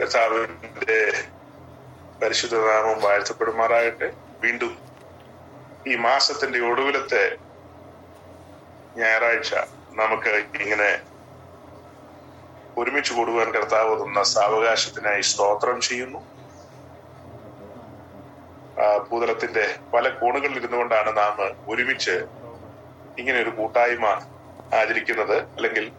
[0.00, 1.12] കർത്താവിന്റെ
[2.22, 4.12] പരിശുദ്ധനാമം വാഴ്ത്തപ്പെടുമാറാകട്ടെ.
[4.42, 4.78] വീണ്ടും
[5.86, 7.36] ഈ മാസത്തിന്റെ ഒടുവിലത്തെ
[8.96, 9.54] ഞായറാഴ്ച
[9.92, 11.02] നമുക്ക് ഇങ്ങനെ
[12.78, 16.18] ഒരുമിച്ച് കൂടുവാൻ കർത്താവ് തന്ന സാവകാശത്തിനായി സ്തോത്രം ചെയ്യുന്നു.
[18.82, 21.36] ആ, ഭൂതലത്തിന്റെ പല കോണുകളിൽ ഇരുന്നുകൊണ്ടാണ് നാം
[21.68, 22.26] ഒരുമിച്ച്
[23.18, 24.06] ഇങ്ങനെ ഒരു കൂട്ടായ്മ
[24.74, 25.92] ആചരിക്കുന്നത് അല്ലെങ്കിൽ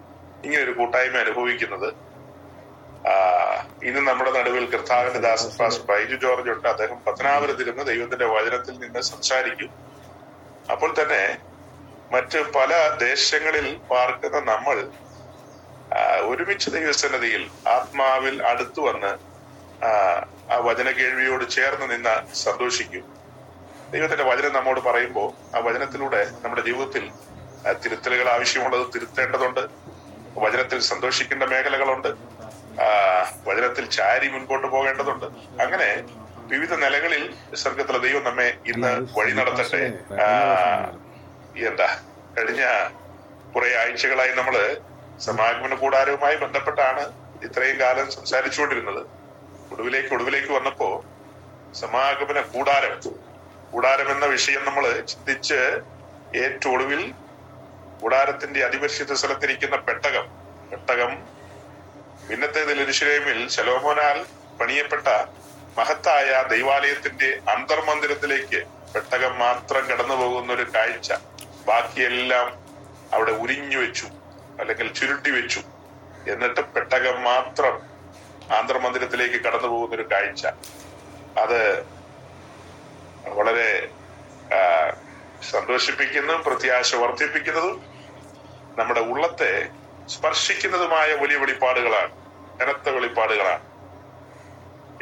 [0.45, 2.08] ഇങ്ങനെ ഒരു കൂട്ടായ്മ അനുഭവിക്കുന്നത്.
[3.83, 6.67] ഇന്ന് നമ്മുടെ നടുവിൽ കർത്താവിന്റെ ദാസൻ ബൈജു ജോർജ് ഉണ്ട്.
[6.67, 9.71] അദ്ദേഹം പത്തനാപുരത്തിരുന്ന് ദൈവത്തിന്റെ വചനത്തിൽ നിന്ന് സംസാരിക്കും.
[10.71, 11.37] അപ്പോൾ തന്നെ
[12.11, 14.89] മറ്റ് പല ദേശങ്ങളിൽ പാർക്കുന്ന നമ്മൾ
[16.25, 19.11] ഒരുമിച്ച് ദൈവസന്നതിയിൽ ആത്മാവിൽ അടുത്തു വന്ന്
[19.85, 19.89] ആ,
[20.57, 23.03] വചന കേൾവിയോട് ചേർന്ന് നിന്ന് സന്തോഷിക്കും.
[23.91, 27.11] ദൈവത്തിന്റെ വചനം നമ്മോട് പറയുമ്പോൾ ആ വചനത്തിലൂടെ നമ്മുടെ ജീവിതത്തിൽ
[27.85, 29.63] തിരുത്തലുകൾ ആവശ്യമുള്ളത് തിരുത്തേണ്ടതുണ്ട്.
[30.37, 32.38] വചനത്തിൽ സന്തോഷിക്കേണ്ട മേഖലകളുണ്ട്.
[33.47, 35.27] വചനത്തിൽ ചാരി മുൻപോട്ട് പോകേണ്ടതുണ്ട്.
[35.63, 35.89] അങ്ങനെ
[36.51, 37.23] വിവിധ നിലകളിൽ
[37.61, 39.81] സ്വർഗത്തിലെ ദൈവം നമ്മെ ഇന്ന് വഴി നടത്തട്ടെ.
[41.69, 41.89] എന്താ
[42.37, 42.63] കഴിഞ്ഞ
[43.53, 44.55] കുറെ ആഴ്ചകളായി നമ്മൾ
[45.27, 47.03] സമാഗമന കൂടാരവുമായി ബന്ധപ്പെട്ടാണ്
[47.45, 49.01] ഇത്രയും കാലം സംസാരിച്ചുകൊണ്ടിരുന്നത്.
[49.73, 50.89] ഒടുവിലേക്ക് ഒടുവിലേക്ക് വന്നപ്പോ
[51.81, 52.93] സമാഗമന കൂടാരം
[53.73, 55.59] കൂടാരം എന്ന വിഷയം നമ്മൾ ചിന്തിച്ച്
[56.43, 57.01] ഏറ്റവും ഒടുവിൽ
[58.01, 60.25] കൂടാരത്തിന്റെ അതിപരിശുദ്ധ സ്ഥലത്തിരിക്കുന്ന പെട്ടകം
[60.71, 61.11] പെട്ടകം
[62.29, 64.17] പിന്നത്തേതിൽ എരുശലേമിൽ ശലോമോനാൽ
[64.59, 65.07] പണിയപ്പെട്ട
[65.77, 68.59] മഹത്തായ ദൈവാലയത്തിന്റെ അന്തർമന്ദിരത്തിലേക്ക്
[68.93, 71.13] പെട്ടകം മാത്രം കടന്നു പോകുന്ന ഒരു കാഴ്ച.
[71.67, 72.47] ബാക്കിയെല്ലാം
[73.13, 74.07] അവിടെ ഉരിഞ്ഞു വെച്ചു
[74.59, 75.61] അല്ലെങ്കിൽ ചുരുട്ടി വെച്ചു.
[76.31, 77.75] എന്നിട്ട് പെട്ടകം മാത്രം
[78.57, 80.45] ആന്തർമന്ദിരത്തിലേക്ക് കടന്നു പോകുന്ന ഒരു കാഴ്ച.
[81.43, 81.59] അത്
[83.27, 83.89] വളരെ
[85.51, 87.75] സന്തോഷിപ്പിക്കുന്നതും പ്രത്യാശ വർദ്ധിപ്പിക്കുന്നതും
[88.77, 89.51] നമ്മുടെ ഉള്ളത്തെ
[90.09, 92.11] സ്പർശിക്കുന്നതുമായ വലിയ വെളിപ്പാടുകളാണ്
[92.59, 93.65] കനത്ത വെളിപ്പാടുകളാണ്.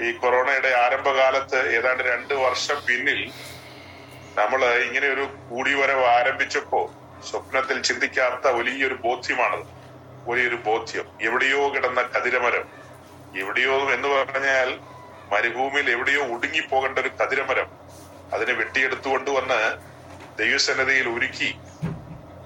[0.05, 3.31] ഈ കൊറോണയുടെ ആരംഭകാലത്ത് ഏതാണ്ട് രണ്ട് വർഷം പിന്നിൽ
[4.37, 6.91] നമ്മൾ ഇങ്ങനെ ഒരു കൂടിവരവ് ആരംഭിച്ചപ്പോ
[7.31, 9.65] സ്വപ്നത്തിൽ ചിന്തിക്കാത്ത വലിയൊരു ബോധ്യമാണത്.
[10.29, 11.05] വലിയൊരു ബോധ്യം.
[11.21, 12.65] എവിടെയോ കിടന്ന കതിരമരം.
[13.37, 14.79] എവിടെയോ എന്ന് പറഞ്ഞാൽ
[15.31, 17.67] മരുഭൂമിയിൽ എവിടെയോ ഒടുങ്ങി പോകേണ്ട ഒരു കതിരമരം.
[18.33, 19.77] അതിനെ വെട്ടിയെടുത്തു കൊണ്ടുവന്ന്
[20.37, 21.55] ദൈവസന്നതയിൽ ഒരുക്കി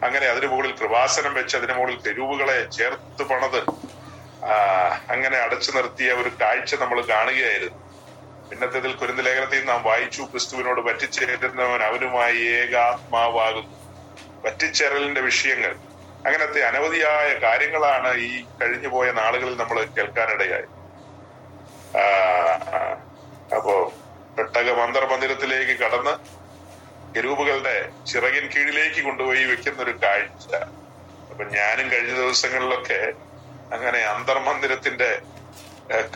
[0.04, 3.60] അങ്ങനെ അതിനു മുകളിൽ കൃപാസനം വെച്ച് അതിനു മുകളിൽ തെരുവുകളെ ചേർത്ത് പണത്
[5.12, 7.78] അങ്ങനെ അടച്ചു നിർത്തിയ ഒരു കാഴ്ച നമ്മൾ കാണുകയായിരുന്നു.
[8.50, 13.78] പിന്നത്തേതിൽ ഇതിൽ ലേഖനത്തിൽ നാം വായിച്ചു ക്രിസ്തുവിനോട് പറ്റിച്ചേരുന്നവൻ അവനുമായി ഏകാത്മാവാകുന്നു.
[14.46, 15.76] പറ്റിച്ചേരലിന്റെ വിഷയങ്ങൾ.
[16.26, 20.68] അങ്ങനത്തെ അനവധിയായ കാര്യങ്ങളാണ് ഈ കഴിഞ്ഞുപോയ നാളുകളിൽ നമ്മൾ കേൾക്കാനിടയായി.
[23.56, 23.94] അപ്പോ
[24.38, 24.72] പെട്ടക
[25.12, 26.41] മന്ദിരത്തിലേക്ക് കടന്ന്
[27.16, 30.56] കെരൂബുകളുടെ ചിറകിൻ കീഴിലേക്ക് കൊണ്ടുപോയി വെക്കുന്ന ഒരു കാഴ്ച.
[31.32, 33.14] അപ്പൊ ഞാനും കഴിഞ്ഞ ദിവസങ്ങളിലൊക്കെ
[33.76, 35.22] അങ്ങനെ അന്തർമന്ദിരത്തിന്റെ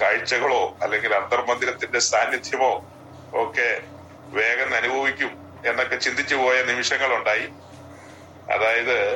[0.01, 2.85] കാഴ്ചകളോ അല്ലെങ്കിൽ അന്തർമന്ദിരത്തിന്റെ സാന്നിധ്യമോ
[3.33, 3.81] ഒക്കെ
[4.27, 5.31] വേഗം അനുഭവിക്കും
[5.65, 7.47] എന്നൊക്കെ ചിന്തിച്ചു പോയ നിമിഷങ്ങളുണ്ടായി.
[8.51, 9.15] അതായത്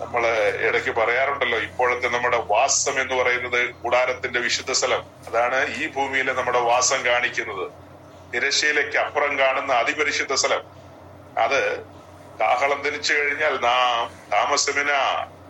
[0.00, 0.26] നമ്മൾ
[0.68, 5.04] ഇടയ്ക്ക് പറയാറുണ്ടല്ലോ ഇപ്പോഴത്തെ നമ്മുടെ വാസം എന്ന് പറയുന്നത് കൂടാരത്തിന്റെ വിശുദ്ധ സ്ഥലം.
[5.28, 7.85] അതാണ് ഈ ഭൂമിയിലെ നമ്മുടെ വാസം കാണിക്കുന്നത്.
[8.34, 10.62] തിരശ്ശീലയ്ക്ക് അപ്പുറം കാണുന്ന അതിപരിശുദ്ധ സ്ഥലം.
[11.36, 11.60] അത്
[12.40, 14.00] കാഹളം ധരിച്ചു കഴിഞ്ഞാൽ നാം
[14.32, 14.92] താമസമിന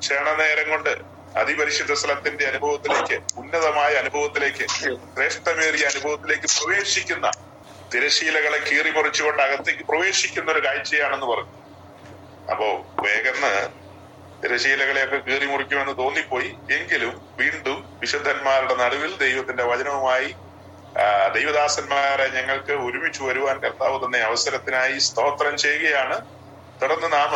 [0.03, 0.93] ക്ഷണനേരം കൊണ്ട്
[1.37, 7.27] അതിപരിശുദ്ധ സ്ഥലത്തിന്റെ അനുഭവത്തിലേക്ക് ഉന്നതമായ അനുഭവത്തിലേക്ക് ശ്രേഷ്ഠമേറിയ അനുഭവത്തിലേക്ക് പ്രവേശിക്കുന്ന
[7.95, 11.53] തിരശീലകളെ കീറി മുറിച്ചുകൊണ്ട് അകത്തേക്ക് പ്രവേശിക്കുന്ന ഒരു കാഴ്ചയാണെന്ന് പറഞ്ഞു.
[12.49, 12.69] അപ്പോ
[13.05, 13.39] വേഗം
[14.43, 16.51] തിരശീലകളെയൊക്കെ കീറി മുറിക്കുമെന്ന് തോന്നിപ്പോയി.
[16.71, 20.29] എങ്കിലും വീണ്ടും വിശുദ്ധന്മാരുടെ നടുവിൽ ദൈവത്തിന്റെ വചനവുമായി
[21.37, 26.17] ദൈവദാസന്മാരെ ഞങ്ങൾക്ക് ഒരുമിച്ച് വരുവാൻ കർത്താവ് തന്നെ അവസരത്തിനായി സ്തോത്രം ചെയ്യുകയാണ്.
[26.83, 27.33] തുടർന്ന് നാം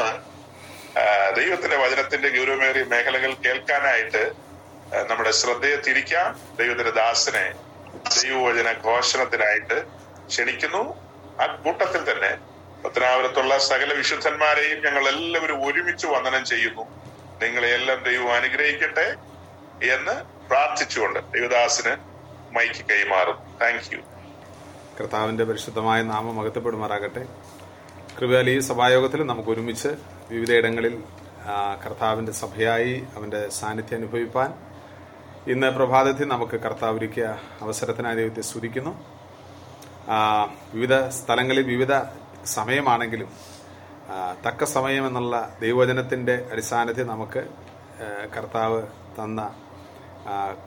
[1.39, 4.23] ദൈവത്തിന്റെ വചനത്തിന്റെ ഗൗരവമേറിയ മേഖലകൾ കേൾക്കാനായിട്ട്
[5.11, 6.29] നമ്മുടെ ശ്രദ്ധയെ തിരിക്കാം.
[6.59, 7.45] ദൈവത്തിന്റെ ദാസനെ
[8.23, 9.79] ദൈവവചന ഘോഷണത്തിനായിട്ട്
[10.31, 10.83] ക്ഷണിക്കുന്നു.
[11.43, 12.33] ആ കൂട്ടത്തിൽ തന്നെ
[12.85, 16.85] പത്തനാപുരത്തുള്ള സകല വിശുദ്ധന്മാരെയും ഞങ്ങൾ എല്ലാവരും ഒരുമിച്ച് വന്ദനം ചെയ്യുന്നു.
[17.43, 19.09] നിങ്ങളെ എല്ലാം ദൈവം അനുഗ്രഹിക്കട്ടെ
[19.95, 20.15] എന്ന്
[20.51, 22.10] പ്രാർത്ഥിച്ചുകൊണ്ട് ദൈവദാസിന്
[22.55, 23.37] മൈക്ക് കൈമാറും.
[23.61, 24.01] താങ്ക് യു
[24.99, 27.23] കർത്താവിന്റെ പരിശുദ്ധമായ നാമം അകത്തപ്പെടുമാറാകട്ടെ
[28.17, 29.91] കൃപയാൽ ഈ സഭായോഗത്തിൽ നമുക്ക് ഒരുമിച്ച്
[30.31, 30.95] വിവിധയിടങ്ങളിൽ
[31.85, 34.51] കർത്താവിന്റെ സഭയായി അവന്റെ സാന്നിധ്യം അനുഭവിപ്പാൻ
[35.53, 37.27] ഇന്ന് പ്രഭാതത്തിൽ നമുക്ക് കർത്താവ് ഒരുക്കിയ
[37.63, 38.93] അവസരത്തിനായി ദൈവത്തെ സ്തുതിക്കുന്നു.
[40.75, 41.95] വിവിധ സ്ഥലങ്ങളിൽ വിവിധ
[42.57, 43.31] സമയമാണെങ്കിലും
[44.47, 47.43] തക്ക സമയം എന്നുള്ള ദൈവവചനത്തിന്റെ അടിസ്ഥാനത്തിൽ നമുക്ക്
[48.37, 48.81] കർത്താവ്
[49.19, 49.41] തന്ന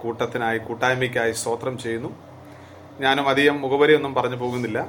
[0.01, 2.15] കൂട്ടത്തിനായി കൂട്ടായ്മയ്ക്കായി സ്തോത്രം ചെയ്യുന്നു.
[3.00, 4.88] ഞാനും അധികം മുഖവരിയൊന്നും പറഞ്ഞു പോകുന്നില്ല.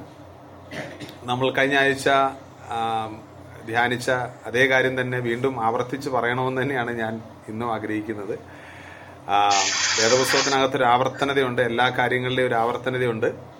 [1.23, 2.09] നമ്മൾ കഴിഞ്ഞ ആഴ്ച
[3.65, 4.11] ധ്യാനിച്ച
[4.45, 8.39] അതേ കാര്യം തന്നെ വീണ്ടും ആവർത്തിച്ച് പറയണമെന്ന് തന്നെയാണ് ഞാൻ ഇന്നും ആഗ്രഹിക്കുന്നത്.
[9.29, 13.55] വേദപുസ്തകത്തിനകത്ത് വേദപുസ്തകത്തിനകത്തൊരു ആവർത്തനതയുണ്ട് എല്ലാ കാര്യങ്ങളിലെയും ഒരു ആവർത്തനതയുണ്ട്.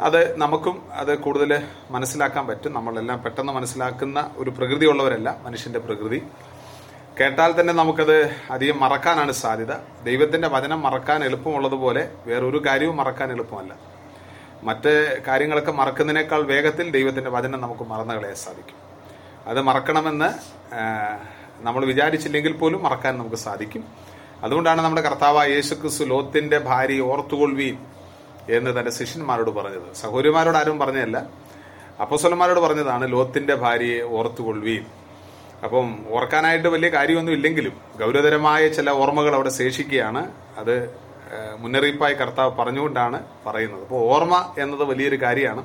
[0.00, 2.72] അത് നമുക്കും അത് കൂടുതൽ മനസ്സിലാക്കാൻ പറ്റും.
[2.72, 6.22] നമ്മളെല്ലാം പെട്ടെന്ന് മനസ്സിലാക്കുന്ന ഒരു പ്രകൃതിയുള്ളവരല്ല മനുഷ്യന്റെ പ്രകൃതി.
[7.20, 9.72] കേട്ടാൽ തന്നെ നമുക്കത് അധികം മറക്കാനാണ് സാധ്യത.
[10.04, 13.74] ദൈവത്തിന്റെ വചനം മറക്കാൻ എളുപ്പമുള്ളതുപോലെ വേറൊരു കാര്യവും മറക്കാൻ എളുപ്പമല്ല.
[14.62, 18.76] മറ്റ് കാര്യങ്ങളൊക്കെ മറക്കുന്നതിനേക്കാൾ വേഗത്തിൽ ദൈവത്തിന്റെ വചനം നമുക്ക് മറന്നു കളയാൻ സാധിക്കും.
[19.46, 20.30] അത് മറക്കണമെന്ന്
[21.60, 23.84] നമ്മൾ വിചാരിച്ചില്ലെങ്കിൽ പോലും മറക്കാൻ നമുക്ക് സാധിക്കും.
[24.42, 27.78] അതുകൊണ്ടാണ് നമ്മുടെ കർത്താവ് യേശു ക്രിസ്തു ലോത്തിന്റെ ഭാര്യ ഓർത്തുകൊള്ളുവീൻ
[28.48, 29.94] എന്ന് തന്റെ ശിഷ്യന്മാരോട് പറഞ്ഞത്.
[29.94, 31.26] സഹോദരിമാരോട് ആരും പറഞ്ഞതല്ല.
[32.00, 34.84] അപ്പോസ്വലന്മാരോട് പറഞ്ഞതാണ് ലോത്തിന്റെ ഭാര്യയെ ഓർത്തുകൊള്ളുവീൻ.
[35.64, 40.32] അപ്പം ഓർക്കാനായിട്ട് വലിയ കാര്യമൊന്നും ഇല്ലെങ്കിലും ഗൗരവതരമായ ചില ഓർമ്മകൾ അവിടെ ശേഷിക്കുകയാണ്.
[40.58, 40.74] അത്
[41.58, 43.82] മുന്നറിയിപ്പായി കർത്താവ് പറഞ്ഞുകൊണ്ടാണ് പറയുന്നത്.
[43.82, 45.64] അപ്പോൾ ഓർമ്മ എന്നത് വലിയൊരു കാര്യമാണ്.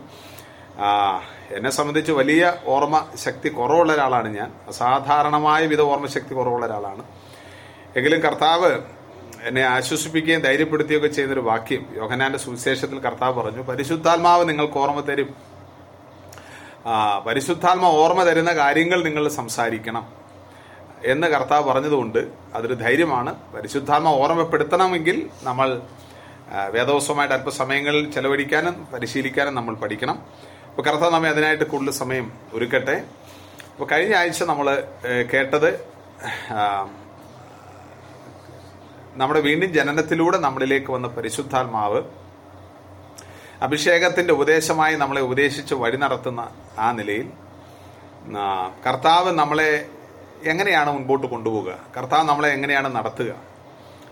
[1.52, 4.52] എന്നെ സംബന്ധിച്ച് വലിയ ഓർമ്മ ശക്തി കുറവുള്ള ഒരാളാണ് ഞാൻ.
[4.68, 7.04] അസാധാരണമായ വിധ ഓർമ്മശക്തി കുറവുള്ള ഒരാളാണ്.
[7.98, 8.80] എങ്കിലും കർത്താവ്
[9.44, 15.55] എന്നെ ആശ്വസിപ്പിക്കുകയും ധൈര്യപ്പെടുത്തുകയൊക്കെ ചെയ്യുന്നൊരു വാക്യം യോഹനാന്റെ സുവിശേഷത്തിൽ കർത്താവ് പറഞ്ഞു പരിശുദ്ധാത്മാവ് നിങ്ങൾക്ക് ഓർമ്മ തരും.
[17.26, 20.06] പരിശുദ്ധാത്മ ഓർമ്മ തരുന്ന കാര്യങ്ങൾ നിങ്ങൾ സംസാരിക്കണം
[21.06, 23.36] എന്ന് കർത്താവ് പറഞ്ഞതുകൊണ്ട് അതൊരു ധൈര്യമാണ്.
[23.56, 25.82] പരിശുദ്ധാത്മ ഓർമ്മപ്പെടുത്തണമെങ്കിൽ നമ്മൾ
[26.54, 30.18] ആ, വേദോത്സവമായിട്ട് അല്പസമയങ്ങളിൽ ചെലവഴിക്കാനും പരിശീലിക്കാനും നമ്മൾ പഠിക്കണം.
[30.70, 33.04] അപ്പോൾ കർത്താവ് നമ്മെ അതിനായിട്ട് കൂടുതൽ സമയം ഒരുക്കട്ടെ.
[33.72, 34.68] അപ്പോൾ കഴിഞ്ഞ ആഴ്ച നമ്മൾ
[35.34, 35.70] കേട്ടത്
[39.16, 42.02] നമ്മുടെ വീണ്ടും ജനനത്തിലൂടെ നമ്മളിലേക്ക് വന്ന പരിശുദ്ധാത്മാവ്
[43.62, 46.50] അഭിഷേകത്തിന്റെ ഉപദേശമായി നമ്മളെ ഉപദേശിച്ച് വഴി നടത്തുന്ന
[46.80, 47.30] ആ നിലയിൽ
[48.88, 49.86] കർത്താവ് നമ്മളെ
[50.44, 53.36] എങ്ങനെയാണ് മുൻപോട്ട് കൊണ്ടുപോകുക കർത്താവ് നമ്മളെ എങ്ങനെയാണ് നടത്തുക?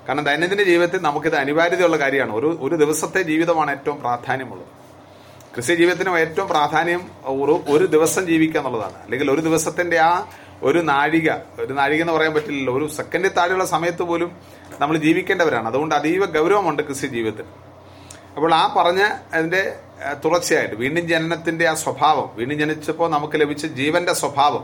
[0.08, 2.36] കാരണം ദൈനംദിന ജീവിതത്തിൽ നമുക്കിത് അനിവാര്യതയുള്ള കാര്യമാണ്.
[2.36, 4.68] ഒരു ഒരു ദിവസത്തെ ജീവിതമാണ് ഏറ്റവും പ്രാധാന്യമുള്ളത്.
[5.54, 9.04] ക്രിസ്ത്യ ജീവിതത്തിനും ഏറ്റവും പ്രാധാന്യം ഒരു ഒരു ദിവസം ജീവിക്കുക എന്നുള്ളതാണ്.
[9.04, 10.28] അല്ലെങ്കിൽ ഒരു ദിവസത്തിന്റെ ആ
[10.64, 12.78] ഒരു നാഴിക ഒരു നാഴിക എന്ന് പറയാൻ പറ്റില്ലല്ലോ.
[12.78, 14.38] ഒരു സെക്കൻഡിൽ താഴെയുള്ള സമയത്ത് പോലും
[14.80, 15.68] നമ്മൾ ജീവിക്കേണ്ടവരാണ്.
[15.68, 17.46] അതുകൊണ്ട് അതീവ ഗൗരവമുണ്ട് ക്രിസ്ത്യ ജീവിതത്തിൽ
[18.36, 19.02] അപ്പോൾ ആ പറഞ്ഞ
[19.34, 19.80] അതിന്റെ
[20.26, 24.64] തുടർച്ചയായിട്ട് വീണ്ടും ജനനത്തിന്റെ ആ സ്വഭാവം വീണ്ടും ജനിച്ചപ്പോൾ നമുക്ക് ലഭിച്ച ജീവന്റെ സ്വഭാവം.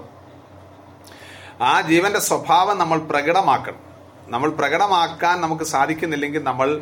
[1.62, 3.82] ആ ജീവന്റെ സ്വഭാവം നമ്മൾ പ്രകടമാക്കണം.
[4.28, 6.82] നമ്മൾ പ്രകടമാക്കാൻ നമുക്ക് സാധിക്കുന്നില്ലെങ്കിൽ നമ്മൾ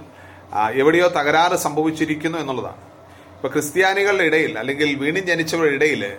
[0.73, 2.81] എവിടെയോ തകരാറ് സംഭവിച്ചിരിക്കുന്നു എന്നുള്ളതാണ്.
[3.35, 6.17] ഇപ്പോൾ ക്രിസ്ത്യാനികളുടെ ഇടയിൽ അല്ലെങ്കിൽ വീണ്ടും ജനിച്ചവരുടെ ഇടയിൽ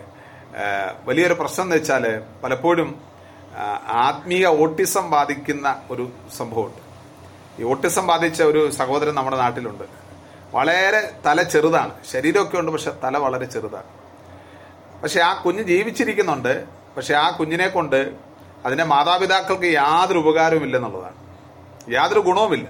[1.04, 3.02] വലിയൊരു പ്രശ്നം എന്ന് വെച്ചാൽ പലപ്പോഴും
[4.06, 6.82] ആത്മീയ ഓട്ടിസം ബാധിക്കുന്ന ഒരു സംഭവമുണ്ട്.
[7.60, 9.97] ഈ ഓട്ടിസം ബാധിച്ച ഒരു സഹോദരൻ നമ്മുടെ നാട്ടിലുണ്ട്.
[10.54, 11.94] വളരെ തല ചെറുതാണ്.
[12.10, 13.90] ശരീരമൊക്കെ ഉണ്ട് പക്ഷെ തല വളരെ ചെറുതാണ്.
[15.02, 16.64] പക്ഷെ ആ കുഞ്ഞ് ജീവിച്ചിരിക്കുന്നുണ്ട്.
[16.96, 18.14] പക്ഷെ ആ കുഞ്ഞിനെ കൊണ്ട്
[18.64, 21.18] അതിന്റെ മാതാപിതാക്കൾക്ക് യാതൊരു ഉപകാരവും ഇല്ലെന്നുള്ളതാണ്
[21.94, 22.68] യാതൊരു ഗുണവുമില്ല.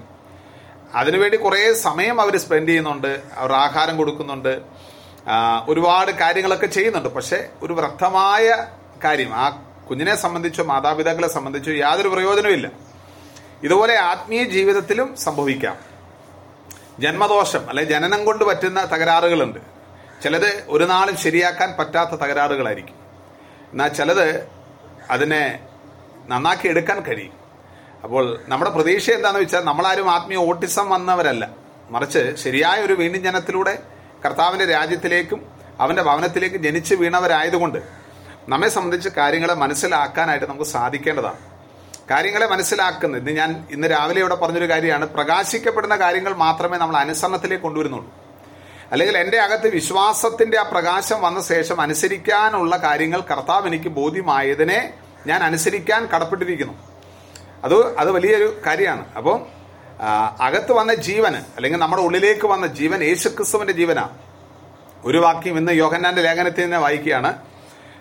[0.94, 4.60] അതിനുവേണ്ടി കുറേ സമയം അവർ സ്പെൻഡ് ചെയ്യുന്നുണ്ട് അവർ ആഹാരം കൊടുക്കുന്നുണ്ട്
[5.68, 7.08] ഒരുപാട് കാര്യങ്ങളൊക്കെ ചെയ്യുന്നുണ്ട്.
[7.08, 8.66] പക്ഷേ ഒരു വ്യർത്ഥമായ
[9.04, 12.70] കാര്യം ആ കുഞ്ഞിനെ സംബന്ധിച്ചോ മാതാപിതാക്കളെ സംബന്ധിച്ചോ യാതൊരു പ്രയോജനവുമില്ല.
[13.62, 15.87] ഇതുപോലെ ആത്മീയ ജീവിതത്തിലും സംഭവിക്കാം.
[16.98, 19.58] ജന്മദോഷം അല്ലെ ജനനം കൊണ്ട് പറ്റുന്ന തകരാറുകളുണ്ട്.
[20.22, 22.94] ചിലത് ഒരു നാളും ശരിയാക്കാൻ പറ്റാത്ത തകരാറുകളായിരിക്കും.
[23.72, 24.48] എന്നാൽ ചിലത്
[25.10, 25.60] അതിനെ
[26.26, 27.32] നന്നാക്കി എടുക്കാൻ കഴിയും.
[28.04, 31.50] അപ്പോൾ നമ്മുടെ പ്രതീക്ഷ എന്താണെന്ന് വെച്ചാൽ നമ്മളാരും ആത്മീയ ഓട്ടിസം വന്നവരല്ല.
[31.90, 33.78] മറിച്ച് ശരിയായ ഒരു വീണ്ടും ജനത്തിലൂടെ
[34.26, 35.40] കർത്താവിന്റെ രാജ്യത്തിലേക്കും
[35.80, 37.78] അവന്റെ ഭവനത്തിലേക്കും ജനിച്ചു വീണവരായതുകൊണ്ട്
[38.48, 41.47] നമ്മെ സംബന്ധിച്ച് കാര്യങ്ങളെ മനസ്സിലാക്കാനായിട്ട് നമുക്ക് സാധിക്കേണ്ടതാണ്.
[42.10, 43.20] കാര്യങ്ങളെ മനസ്സിലാക്കുന്നത്.
[43.20, 45.06] ഇന്ന് ഞാൻ ഇന്ന് രാവിലെ ഇവിടെ പറഞ്ഞൊരു കാര്യമാണ്.
[45.06, 48.14] പ്രകാശിക്കപ്പെടുന്ന കാര്യങ്ങൾ മാത്രമേ നമ്മൾ അനുസരണത്തിലേക്ക് കൊണ്ടുവരുന്നുള്ളൂ.
[48.92, 54.94] അല്ലെങ്കിൽ എന്റെ അകത്ത് വിശ്വാസത്തിന്റെ ആ പ്രകാശം വന്ന ശേഷം അനുസരിക്കാനുള്ള കാര്യങ്ങൾ കർത്താവ് എനിക്ക് ബോധ്യമായതിനെ
[55.26, 56.72] ഞാൻ അനുസരിക്കാൻ കടപ്പെട്ടിരിക്കുന്നു.
[57.64, 59.14] അത് അത് വലിയൊരു കാര്യമാണ്.
[59.16, 59.46] അപ്പോൾ
[60.40, 64.18] അകത്ത് വന്ന ജീവന് അല്ലെങ്കിൽ നമ്മുടെ ഉള്ളിലേക്ക് വന്ന ജീവൻ യേശുക്രിസ്തുവിന്റെ ജീവനാണ്.
[65.04, 67.34] ഒരു വാക്യം ഇന്ന് യോഹന്നാന്റെ ലേഖനത്തിൽ തന്നെ വായിക്കുകയാണ്.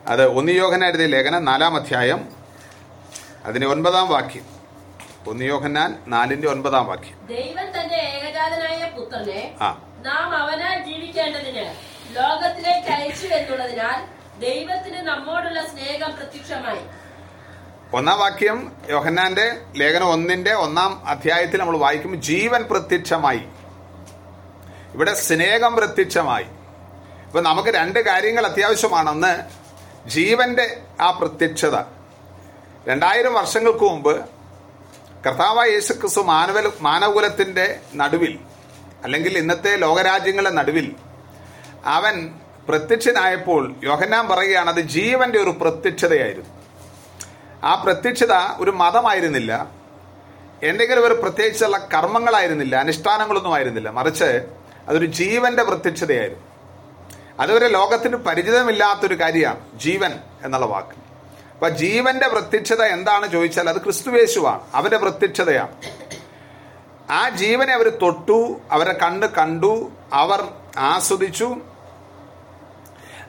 [0.07, 2.36] അത് ഒന്ന് യോഹന്നാൻ ലേഖനം നാലാം അധ്യായം
[3.47, 4.45] അതിന്റെ ഒൻപതാം വാക്യം.
[5.27, 7.27] ഒന്ന് യോഹന്നാൻ നാലിന്റെ ഒൻപതാം വാക്യം.
[7.27, 9.55] ദൈവം തന്റെ ഏകജാതനായ പുത്രനെ
[10.05, 11.65] നാം അവനാൽ ജീവിക്കേണ്ടതിന്
[12.15, 13.99] ലോകത്തിലേക്ക് അയച്ചു എന്നുള്ളതിനാൽ
[14.39, 16.79] ദൈവത്തിന് നമ്മോടുള്ള സ്നേഹം പ്രത്യക്ഷമായി.
[17.95, 23.41] ഒന്നാം വാക്യം യോഹന്നാന്റെ ലേഖനം ഒന്നിന്റെ ഒന്നാം അധ്യായത്തിൽ നമ്മൾ വായിക്കും ജീവൻ പ്രത്യക്ഷമായി.
[24.93, 26.43] ഇവിടെ സ്നേഹം പ്രത്യക്ഷമായി.
[26.43, 29.33] ഇപ്പൊ നമുക്ക് രണ്ട് കാര്യങ്ങൾ അത്യാവശ്യമാണെന്ന്
[30.09, 31.96] ജീവന്റെ ആ പ്രത്യക്ഷത.
[32.87, 34.25] രണ്ടായിരം വർഷങ്ങൾക്ക് മുമ്പ്
[35.25, 38.39] കർത്താവായ യേശുക്രിസ്തു മാനവ മാനവകുലത്തിന്റെ നടുവിൽ
[39.03, 40.95] അല്ലെങ്കിൽ ഇന്നത്തെ ലോകരാജ്യങ്ങളുടെ നടുവിൽ
[41.85, 42.29] അവൻ
[42.69, 46.49] പ്രത്യക്ഷനായപ്പോൾ യോഹന്നാൻ പറയുകയാണ് അത് ജീവന്റെ ഒരു പ്രത്യക്ഷതയായിരുന്നു.
[47.63, 49.71] ആ പ്രത്യക്ഷത ഒരു മതമായിരുന്നില്ല.
[50.63, 53.89] എന്തെങ്കിലും ഒരു പ്രത്യേകിച്ചുള്ള കർമ്മങ്ങളായിരുന്നില്ല അനുഷ്ഠാനങ്ങളൊന്നും ആയിരുന്നില്ല.
[53.89, 54.47] മറിച്ച്
[54.87, 56.43] അതൊരു ജീവന്റെ പ്രത്യക്ഷതയായിരുന്നു.
[57.39, 61.06] അതുവരെ ലോകത്തിന് പരിചിതമില്ലാത്തൊരു കാര്യമാണ് ജീവൻ എന്നുള്ള വാക്ക്.
[61.57, 65.73] അപ്പൊ ജീവന്റെ പ്രത്യക്ഷത എന്താണ് ചോദിച്ചാൽ അത് ക്രിസ്തുവേശുവാണ് അവന്റെ പ്രത്യക്ഷതയാണ്.
[67.09, 70.47] ആ ജീവനെ അവർ തൊട്ടു അവരെ കണ്ണ് കണ്ടു അവർ
[70.77, 71.57] ആസ്വദിച്ചു.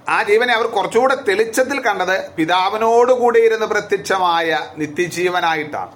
[0.09, 5.93] ആ ജീവനെ അവർ കുറച്ചുകൂടെ തെളിച്ചത്തിൽ കണ്ടത് പിതാവിനോടുകൂടി ഇരുന്ന് പ്രത്യക്ഷമായ നിത്യജീവനായിട്ടാണ്.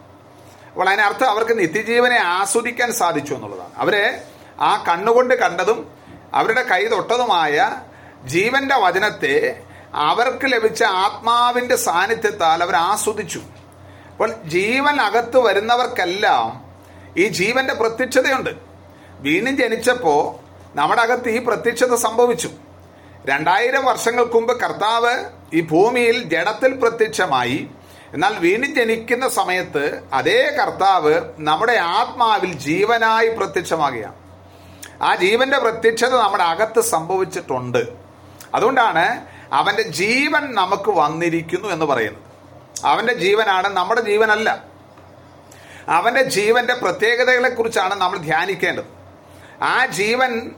[0.71, 3.73] അപ്പോൾ അതിനർത്ഥം അവർക്ക് നിത്യജീവനെ ആസ്വദിക്കാൻ സാധിച്ചു എന്നുള്ളതാണ്.
[3.77, 4.23] അവരെ
[4.61, 5.91] ആ കണ്ണുകൊണ്ട് കണ്ടതും
[6.35, 7.71] അവരുടെ കൈ തൊട്ടതുമായ
[8.25, 13.41] ജീവന്റെ വചനത്തെ അവർക്ക് ലഭിച്ച ആത്മാവിന്റെ സാന്നിധ്യത്താൽ അവർ ആസ്വദിച്ചു.
[14.11, 16.73] അപ്പോൾ ജീവൻ അകത്ത് വരുന്നവർക്കെല്ലാം
[17.17, 18.51] ഈ ജീവന്റെ പ്രത്യക്ഷതയുണ്ട്.
[19.21, 22.51] വീണ്ടും ജനിച്ചപ്പോൾ നമ്മുടെ അകത്ത് ഈ പ്രത്യക്ഷത സംഭവിച്ചു.
[23.25, 27.71] രണ്ടായിരം വർഷങ്ങൾക്ക് മുമ്പ് കർത്താവ് ഈ ഭൂമിയിൽ ജഡത്തിൽ പ്രത്യക്ഷമായി.
[28.15, 34.15] എന്നാൽ വീണ്ടും ജനിക്കുന്ന സമയത്ത് അതേ കർത്താവ് നമ്മുടെ ആത്മാവിൽ ജീവനായി പ്രത്യക്ഷമാകുകയാണ്.
[35.03, 37.87] ആ ജീവന്റെ പ്രത്യക്ഷത നമ്മുടെ അകത്ത് സംഭവിച്ചിട്ടുണ്ട്.
[38.55, 42.23] അതുകൊണ്ടാണ് അവന്റെ ജീവൻ നമുക്ക് വന്നിരിക്കുന്നു എന്ന് പറയുന്നത്
[42.87, 44.65] അവന്റെ ജീവനാണ് നമ്മുടെ ജീവനല്ല.
[45.89, 48.85] അവന്റെ ജീവന്റെ പ്രത്യേകതകളെക്കുറിച്ചാണ് നമ്മൾ ധ്യാനിക്കേണ്ടത്.
[49.63, 50.51] ആ ജീവൻ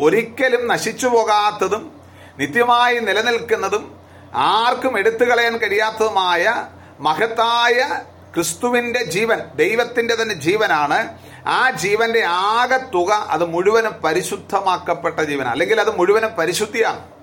[0.00, 2.00] ഒരിക്കലും നശിച്ചു പോകാത്തതും
[2.38, 4.00] നിത്യമായി നിലനിൽക്കുന്നതും
[4.34, 6.66] ആർക്കും എടുത്തു കളയാൻ കഴിയാത്തതുമായ
[7.00, 8.02] മഹത്തായ
[8.34, 11.18] ക്രിസ്തുവിന്റെ ജീവൻ ദൈവത്തിന്റെ തന്നെ ജീവനാണ്.
[11.46, 15.52] ആ ജീവന്റെ ആകെ തുക അത് മുഴുവനും പരിശുദ്ധമാക്കപ്പെട്ട ജീവനാണ്.
[15.52, 17.17] അല്ലെങ്കിൽ അത് മുഴുവനും പരിശുദ്ധിയാണ്.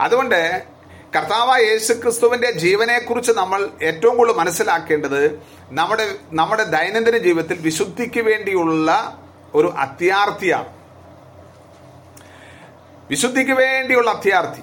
[0.00, 0.62] അതുകൊണ്ട്
[1.16, 9.18] കർത്താവായ യേശു ക്രിസ്തുവിന്റെ ജീവനെക്കുറിച്ച് നമ്മൾ ഏറ്റവും കൂടുതൽ മനസ്സിലാക്കേണ്ടത് നമ്മുടെ നമ്മുടെ ദൈനംദിന ജീവിതത്തിൽ വിശുദ്ധിക്ക് വേണ്ടിയുള്ള
[9.54, 10.68] ഒരു അത്യാർത്ഥിയാണ്.
[13.10, 14.62] വിശുദ്ധിക്ക് വേണ്ടിയുള്ള അത്യാർത്ഥി.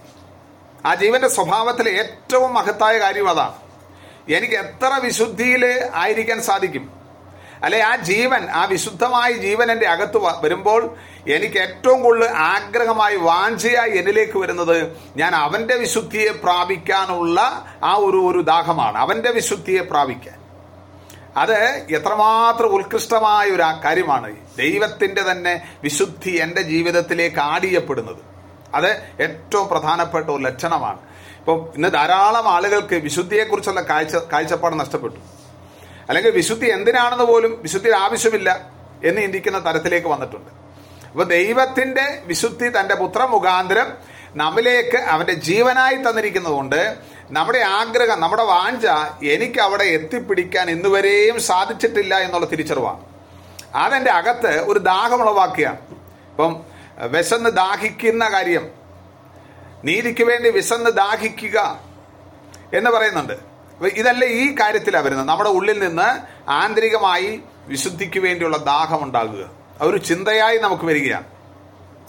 [0.85, 3.53] ആ ജീവന്റെ സ്വഭാവത്തിലെ ഏറ്റവും മഹത്തായ കാര്യം അതാണ്
[4.33, 6.98] എനിക്ക് എത്ര വിശുദ്ധിയിൽ ആയിരിക്കാൻ സാധിക്കും?
[7.63, 10.95] അല്ലെ ആ ജീവൻ ആ വിശുദ്ധമായ ജീവൻ എന്റെ അകത്ത് വരുമ്പോൾ
[11.27, 18.97] എനിക്ക് ഏറ്റവും കൂടുതൽ ആഗ്രഹമായി വാഞ്ചയായി എന്നിലേക്ക് വരുന്നത് ഞാൻ അവന്റെ വിശുദ്ധിയെ പ്രാപിക്കാനുള്ള ആ ഒരു ഒരു ദാഹമാണ്.
[18.97, 20.39] അവന്റെ വിശുദ്ധിയെ പ്രാപിക്കാൻ.
[21.37, 21.53] അത്
[21.91, 28.17] എത്രമാത്രം ഉത്കൃഷ്ടമായ ഒരു കാര്യമാണ് ദൈവത്തിന്റെ തന്നെ വിശുദ്ധി എന്റെ ജീവിതത്തിലേക്ക് ആടിയപ്പെടുന്നത്.
[28.75, 28.87] അത്
[29.21, 30.99] ഏറ്റവും പ്രധാനപ്പെട്ട ഒരു ലക്ഷണമാണ്.
[31.37, 35.38] ഇപ്പം ഇന്ന് ധാരാളം ആളുകൾക്ക് വിശുദ്ധിയെക്കുറിച്ചുള്ള കാഴ്ച കാഴ്ചപ്പാട് നഷ്ടപ്പെട്ടു.
[36.09, 38.69] അല്ലെങ്കിൽ വിശുദ്ധി എന്തിനാണെന്ന് പോലും വിശുദ്ധി ആവശ്യമില്ല
[39.03, 40.51] എന്ന് ചിന്തിക്കുന്ന തരത്തിലേക്ക് വന്നിട്ടുണ്ട്.
[41.11, 43.93] അപ്പൊ ദൈവത്തിന്റെ വിശുദ്ധി തന്റെ പുത്ര മുഖാന്തരം
[44.35, 46.97] നമ്മിലേക്ക് അവന്റെ ജീവനായി തന്നിരിക്കുന്നതുകൊണ്ട്
[47.31, 48.87] നമ്മുടെ ആഗ്രഹം നമ്മുടെ വാഞ്ച
[49.23, 53.05] എനിക്ക് അവിടെ എത്തിപ്പിടിക്കാൻ ഇന്നുവരെയും സാധിച്ചിട്ടില്ല എന്നുള്ള തിരിച്ചറിവാണ്.
[53.75, 55.77] അതെന്റെ അകത്ത് ഒരു ദാഹമുളവാക്കുകയാണ്.
[56.31, 56.65] ഇപ്പം
[57.11, 58.71] വിശന്ന് ദാഹിക്കുന്ന കാര്യം
[59.85, 61.79] നീതിക്ക് വേണ്ടി വിശന്ന് ദാഹിക്കുക
[62.73, 63.48] എന്ന് പറയുന്നുണ്ട്.
[63.87, 65.27] ഇതല്ല ഈ കാര്യത്തിലാണ് വരുന്നത്.
[65.27, 66.19] നമ്മുടെ ഉള്ളിൽ നിന്ന്
[66.49, 69.49] ആന്തരികമായി വിശുദ്ധിക്ക് വേണ്ടിയുള്ള ദാഹം ഉണ്ടാകുക.
[69.81, 71.23] ഒരു ചിന്തയായി നമുക്ക് വരികയാണ്.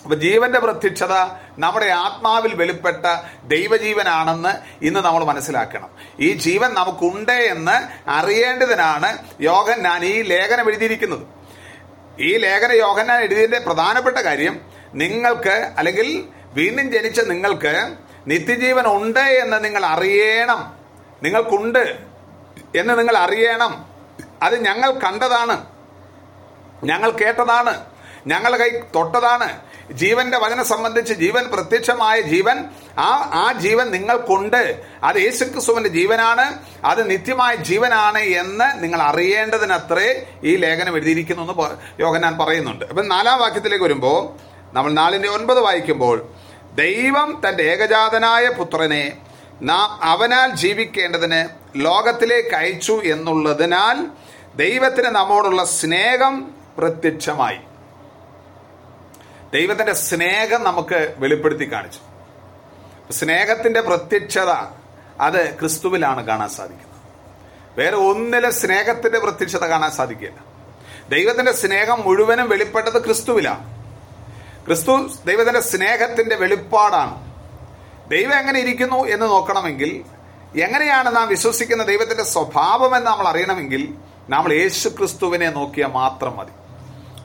[0.03, 1.13] അപ്പൊ ജീവന്റെ പ്രത്യക്ഷത
[1.59, 3.07] നമ്മുടെ ആത്മാവിൽ വെളിപ്പെട്ട
[3.45, 5.91] ദൈവജീവനാണെന്ന് ഇന്ന് നമ്മൾ മനസ്സിലാക്കണം.
[6.21, 11.27] ഈ ജീവൻ നമുക്കുണ്ട് എന്ന് അറിയേണ്ടതിനാണ് യോഗൻ ഞാൻ ഈ ലേഖനം എഴുതിയിരിക്കുന്നത്.
[12.21, 14.61] ഈ ലേഖന യോഹന്നാൻ എഴുതിയതിന്റെ പ്രധാനപ്പെട്ട കാര്യം
[14.95, 16.25] നിങ്ങൾക്ക് അല്ലെങ്കിൽ
[16.55, 17.97] വീണ്ടും ജനിച്ച നിങ്ങൾക്ക്
[18.27, 20.80] നിത്യജീവൻ ഉണ്ട് എന്ന് നിങ്ങൾ അറിയണം.
[21.23, 21.99] നിങ്ങൾക്കുണ്ട്
[22.77, 23.87] എന്ന് നിങ്ങൾ അറിയണം.
[24.43, 25.67] അത് ഞങ്ങൾ കണ്ടതാണ്.
[26.85, 27.85] ഞങ്ങൾ കേട്ടതാണ്.
[28.27, 29.61] ഞങ്ങൾ കൈ തൊട്ടതാണ്.
[29.93, 32.65] ജീവന്റെ വചനം സംബന്ധിച്ച് ജീവൻ പ്രത്യക്ഷമായ ജീവൻ
[32.99, 34.83] ആ ആ ജീവൻ നിങ്ങൾക്കുണ്ട്.
[35.05, 36.59] അത് യേശുക്രിസ്തുവിന്റെ ജീവനാണ്.
[36.85, 42.85] അത് നിത്യമായ ജീവനാണ് എന്ന് നിങ്ങൾ അറിയേണ്ടതിനത്രേ ഈ ലേഖനം എഴുതിയിരിക്കുന്നു എന്ന് യോഗ യോഹന്നാൻ പറയുന്നുണ്ട്.
[42.85, 44.37] അപ്പം നാലാം വാക്യത്തിലേക്ക് വരുമ്പോൾ
[44.73, 46.29] നമ്മൾ നാലിന്റെ ഒൻപത് വായിക്കുമ്പോൾ
[46.75, 49.17] ദൈവം തന്റെ ഏകജാതനായ പുത്രനെ
[49.63, 54.07] നാം അവനാൽ ജീവിക്കേണ്ടതിന് ലോകത്തിലേക്ക് അയച്ചു എന്നുള്ളതിനാൽ
[54.57, 57.57] ദൈവത്തിന് നമ്മോടുള്ള സ്നേഹം പ്രത്യക്ഷമായി.
[59.55, 62.01] ദൈവത്തിന്റെ സ്നേഹം നമുക്ക് വെളിപ്പെടുത്തി കാണിച്ചു.
[63.13, 64.51] സ്നേഹത്തിന്റെ പ്രത്യക്ഷത
[65.21, 66.91] അത് ക്രിസ്തുവിലാണ് കാണാൻ സാധിക്കുന്നത്.
[67.81, 70.45] വേറെ ഒന്നിലെ സ്നേഹത്തിന്റെ പ്രത്യക്ഷത കാണാൻ സാധിക്കില്ല.
[71.09, 73.81] ദൈവത്തിന്റെ സ്നേഹം മുഴുവനും വെളിപ്പെട്ടത് ക്രിസ്തുവിലാണ്.
[74.67, 77.30] ക്രിസ്തു ദൈവത്തിന്റെ സ്നേഹത്തിന്റെ വെളിപ്പാടാണ്.
[78.11, 80.05] ദൈവം എങ്ങനെ ഇരിക്കുന്നു എന്ന് നോക്കണമെങ്കിൽ
[80.63, 83.95] എങ്ങനെയാണ് നാം വിശ്വസിക്കുന്ന ദൈവത്തിന്റെ സ്വഭാവം എന്ന് നമ്മൾ അറിയണമെങ്കിൽ
[84.29, 86.51] നമ്മൾ യേശു ക്രിസ്തുവിനെ നോക്കിയാൽ മാത്രം മതി.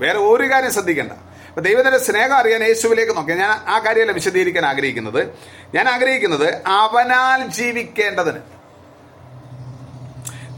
[0.04, 1.12] വേറെ ഒരു കാര്യം ശ്രദ്ധിക്കേണ്ട.
[1.12, 5.28] അപ്പൊ ദൈവത്തിന്റെ സ്നേഹം അറിയാൻ യേശുവിലേക്ക് നോക്കിയാൽ ഞാൻ ആ കാര്യമല്ല വിശദീകരിക്കാൻ ആഗ്രഹിക്കുന്നത്.
[5.76, 8.40] ഞാൻ ആഗ്രഹിക്കുന്നത് അവനാൽ ജീവിക്കേണ്ടതിന്.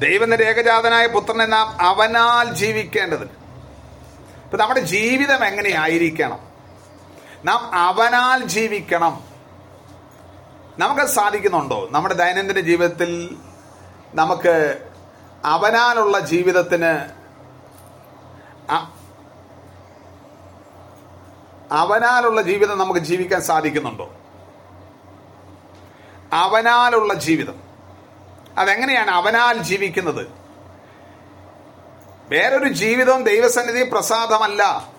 [0.02, 3.30] ദൈവത്തിന്റെ ഏകജാതനായ പുത്രനെ നാം അവനാൽ ജീവിക്കേണ്ടതിന്.
[4.44, 6.40] ഇപ്പൊ നമ്മുടെ ജീവിതം എങ്ങനെയായിരിക്കണം?
[7.46, 9.37] നാം അവനാൽ ജീവിക്കണം.
[10.80, 11.88] നമുക്ക് സാധിക്കുന്നുണ്ടോ?
[11.92, 13.38] നമ്മുടെ ദൈനംദിന ജീവിതത്തിൽ
[14.14, 14.90] നമുക്ക്
[15.46, 17.18] അവനാലുള്ള ജീവിതത്തിന്
[21.72, 24.14] അവനാലുള്ള ജീവിതം നമുക്ക് ജീവിക്കാൻ സാധിക്കുന്നുണ്ടോ?
[26.34, 27.62] അവനാലുള്ള ജീവിതം.
[28.58, 30.28] അതെങ്ങനെയാണ് അവനാൽ ജീവിക്കുന്നത്?
[32.30, 34.92] വേറൊരു ജീവിതം ദൈവസന്നിധി പ്രസാദമല്ല.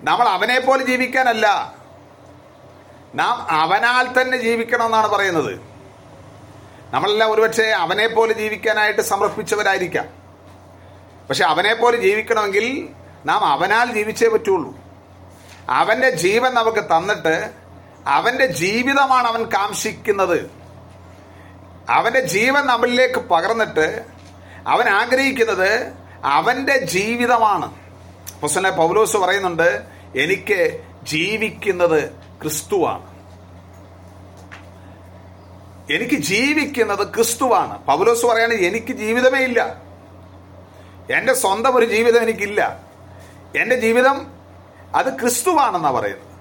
[0.00, 1.76] നമ്മൾ അവനെ പോലെ ജീവിക്കാനല്ല.
[3.14, 5.60] നാം അവനാൽ തന്നെ ജീവിക്കണം എന്നാണ് പറയുന്നത്.
[6.90, 10.06] നമ്മളെല്ലാം ഒരുപക്ഷെ അവനെ പോലെ ജീവിക്കാനായിട്ട് സമർപ്പിച്ചവരായിരിക്കാം.
[11.28, 12.88] പക്ഷെ അവനെ പോലെ ജീവിക്കണമെങ്കിൽ
[13.24, 14.74] നാം അവനാൽ ജീവിച്ചേ പറ്റുള്ളൂ.
[15.68, 17.50] അവന്റെ ജീവൻ നമുക്ക് തന്നിട്ട്
[18.06, 20.50] അവന്റെ ജീവിതമാണ് അവൻ കാംക്ഷിക്കുന്നത്.
[21.90, 24.02] അവന്റെ ജീവൻ നമ്മളിലേക്ക് പകർന്നിട്ട്
[24.66, 25.92] അവൻ ആഗ്രഹിക്കുന്നത്
[26.24, 27.74] അവന്റെ ജീവിതമാണ്.
[28.40, 29.82] പുസ്തകനെ പൗലോസ് പറയുന്നുണ്ട്
[30.16, 33.12] എനിക്ക് ജീവിക്കുന്നത് ക്രിസ്തുവാണ്.
[35.92, 37.86] എനിക്ക് ജീവിക്കുന്നത് ക്രിസ്തുവാണ്.
[37.86, 39.82] പൗലോസ് പറയാണ് എനിക്ക് ജീവിതമേ ഇല്ല.
[41.10, 42.80] എന്റെ സ്വന്തം ഒരു ജീവിതം എനിക്കില്ല.
[43.56, 44.26] എന്റെ ജീവിതം
[44.94, 46.32] അത് ക്രിസ്തുവാണെന്നാണ് പറയുന്നത്.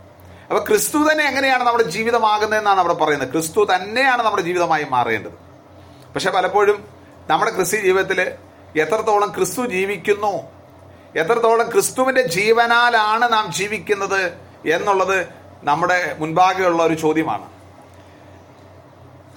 [0.49, 3.31] അപ്പൊ ക്രിസ്തു തന്നെ എങ്ങനെയാണ് നമ്മുടെ ജീവിതമാകുന്നതെന്നാണ് അവിടെ പറയുന്നത്.
[3.31, 5.31] ക്രിസ്തു തന്നെയാണ് നമ്മുടെ ജീവിതമായി മാറേണ്ടത്.
[6.13, 6.85] പക്ഷെ പലപ്പോഴും
[7.29, 8.21] നമ്മുടെ ക്രിസ്തി ജീവിതത്തിൽ
[8.79, 10.61] എത്രത്തോളം ക്രിസ്തു ജീവിക്കുന്നു
[11.15, 14.33] എത്രത്തോളം ക്രിസ്തുവിന്റെ ജീവനാലാണ് നാം ജീവിക്കുന്നത്
[14.67, 17.49] എന്നുള്ളത് നമ്മുടെ മുൻപാകെയുള്ള ഒരു ചോദ്യമാണ്.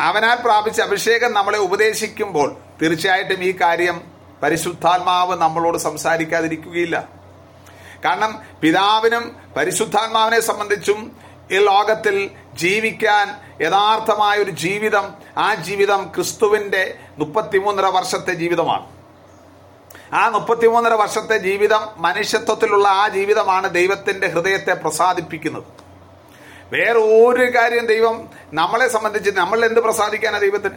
[0.00, 4.00] അവനാൽ പ്രാപിച്ച അഭിഷേകം നമ്മളെ ഉപദേശിക്കുമ്പോൾ തീർച്ചയായിട്ടും ഈ കാര്യം
[4.43, 7.09] പരിശുദ്ധാത്മാവ് നമ്മളോട് സംസാരിക്കാതിരിക്കുകയില്ല.
[8.04, 11.16] കാരണം പിതാവിനും പരിശുദ്ധാത്മാവിനെ സംബന്ധിച്ചും
[11.52, 18.87] ഈ ലോകത്തിൽ ജീവിക്കാൻ യഥാർത്ഥമായ ഒരു ജീവിതം ആ ജീവിതം ക്രിസ്തുവിന്റെ മുപ്പത്തിമൂന്നര വർഷത്തെ ജീവിതമാണ്.
[20.14, 25.83] ആ മുപ്പത്തിമൂന്നര വർഷത്തെ ജീവിതം മനുഷ്യത്വത്തിലുള്ള ആ ജീവിതമാണ് ദൈവത്തിന്റെ ഹൃദയത്തെ പ്രസാദിപ്പിക്കുന്നത്.
[26.75, 30.75] വേറെ ഒരു കാര്യം ദൈവം നമ്മളെ സംബന്ധിച്ച് നമ്മൾ എന്ത് പ്രസാദിക്കാനാ ദൈവത്തിന്?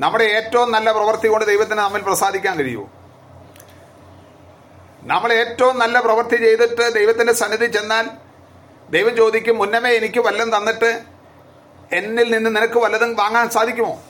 [0.00, 2.90] നമ്മുടെ ഏറ്റവും നല്ല പ്രവൃത്തി കൊണ്ട് ദൈവത്തിന് നമ്മിൽ പ്രസാദിക്കാൻ കഴിയുമോ?
[5.02, 8.10] നമ്മൾ ഏറ്റവും നല്ല പ്രവൃത്തി ചെയ്തിട്ട് ദൈവത്തിന്റെ സന്നിധി ചെന്നാൽ
[8.90, 11.02] ദൈവം ചോദിക്കും മുന്നമേ എനിക്ക് വല്ലതും തന്നിട്ട്
[11.92, 14.02] എന്നിൽ നിന്ന് നിനക്ക് വല്ലതും വാങ്ങാൻ സാധിക്കുമോ?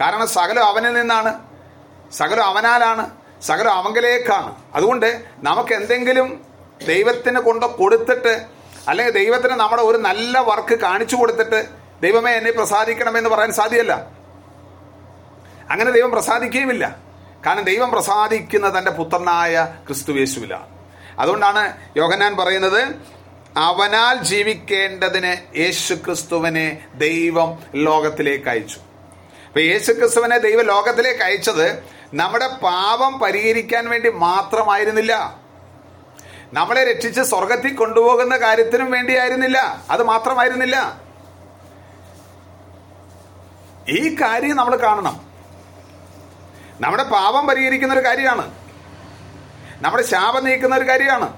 [0.00, 1.32] കാരണം സകലം അവനിൽ നിന്നാണ്.
[2.12, 3.10] സകലം അവനാലാണ്.
[3.42, 4.62] സകലം അവങ്കലേക്കാണ്.
[4.74, 6.44] അതുകൊണ്ട് നമുക്ക് എന്തെങ്കിലും
[6.86, 11.66] ദൈവത്തിന് കൊണ്ട് കൊടുത്തിട്ട് അല്ലെങ്കിൽ ദൈവത്തിന് നമ്മുടെ ഒരു നല്ല വർക്ക് കാണിച്ചു കൊടുത്തിട്ട്
[12.02, 14.10] ദൈവമേ എന്നെ പ്രസാദിക്കണമെന്ന് പറയാൻ സാധ്യമല്ല
[15.70, 16.98] അങ്ങനെ ദൈവം പ്രസാദിക്കുകയുമില്ല.
[17.46, 20.66] കാരണം ദൈവം പ്രസാദിക്കുന്ന തന്റെ പുത്രനായ ക്രിസ്തുവേശുവിലാണ്
[21.18, 22.94] അതുകൊണ്ടാണ് യോഹന്നാൻ പറയുന്നത്
[23.56, 28.78] അവനാൽ ജീവിക്കേണ്ടതിന് യേശു ക്രിസ്തുവിനെ ദൈവം ലോകത്തിലേക്ക് അയച്ചു.
[29.46, 31.82] അപ്പൊ യേശു ക്രിസ്തുവിനെ ദൈവം ലോകത്തിലേക്ക് അയച്ചത്
[32.14, 35.39] നമ്മുടെ പാപം പരിഹരിക്കാൻ വേണ്ടി മാത്രമായിരുന്നില്ല.
[36.52, 39.84] നമ്മളെ രക്ഷിച്ച് സ്വർഗത്തിൽ കൊണ്ടുപോകുന്ന കാര്യത്തിനും വേണ്ടിയായിരുന്നില്ല.
[39.90, 41.00] അത് മാത്രമായിരുന്നില്ല.
[43.88, 45.30] ഈ കാര്യം നമ്മൾ കാണണം.
[46.80, 48.54] നമ്മുടെ പാപം പരിഹരിക്കുന്ന ഒരു കാര്യമാണ്.
[49.80, 51.36] നമ്മുടെ ശാപം നീക്കുന്ന ഒരു കാര്യമാണ്.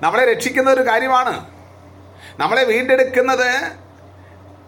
[0.00, 1.50] നമ്മളെ രക്ഷിക്കുന്ന ഒരു കാര്യമാണ്.
[2.38, 3.72] നമ്മളെ വീണ്ടെടുക്കുന്നത്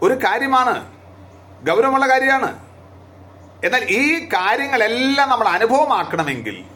[0.03, 0.93] ഒരു കാര്യമാണ്.
[1.71, 2.59] ഗൗരവമുള്ള കാര്യമാണ്.
[3.65, 6.72] എന്നാൽ ഈ കാര്യങ്ങളെല്ലാം നമ്മൾ അനുഭവമാക്കണമെങ്കിൽ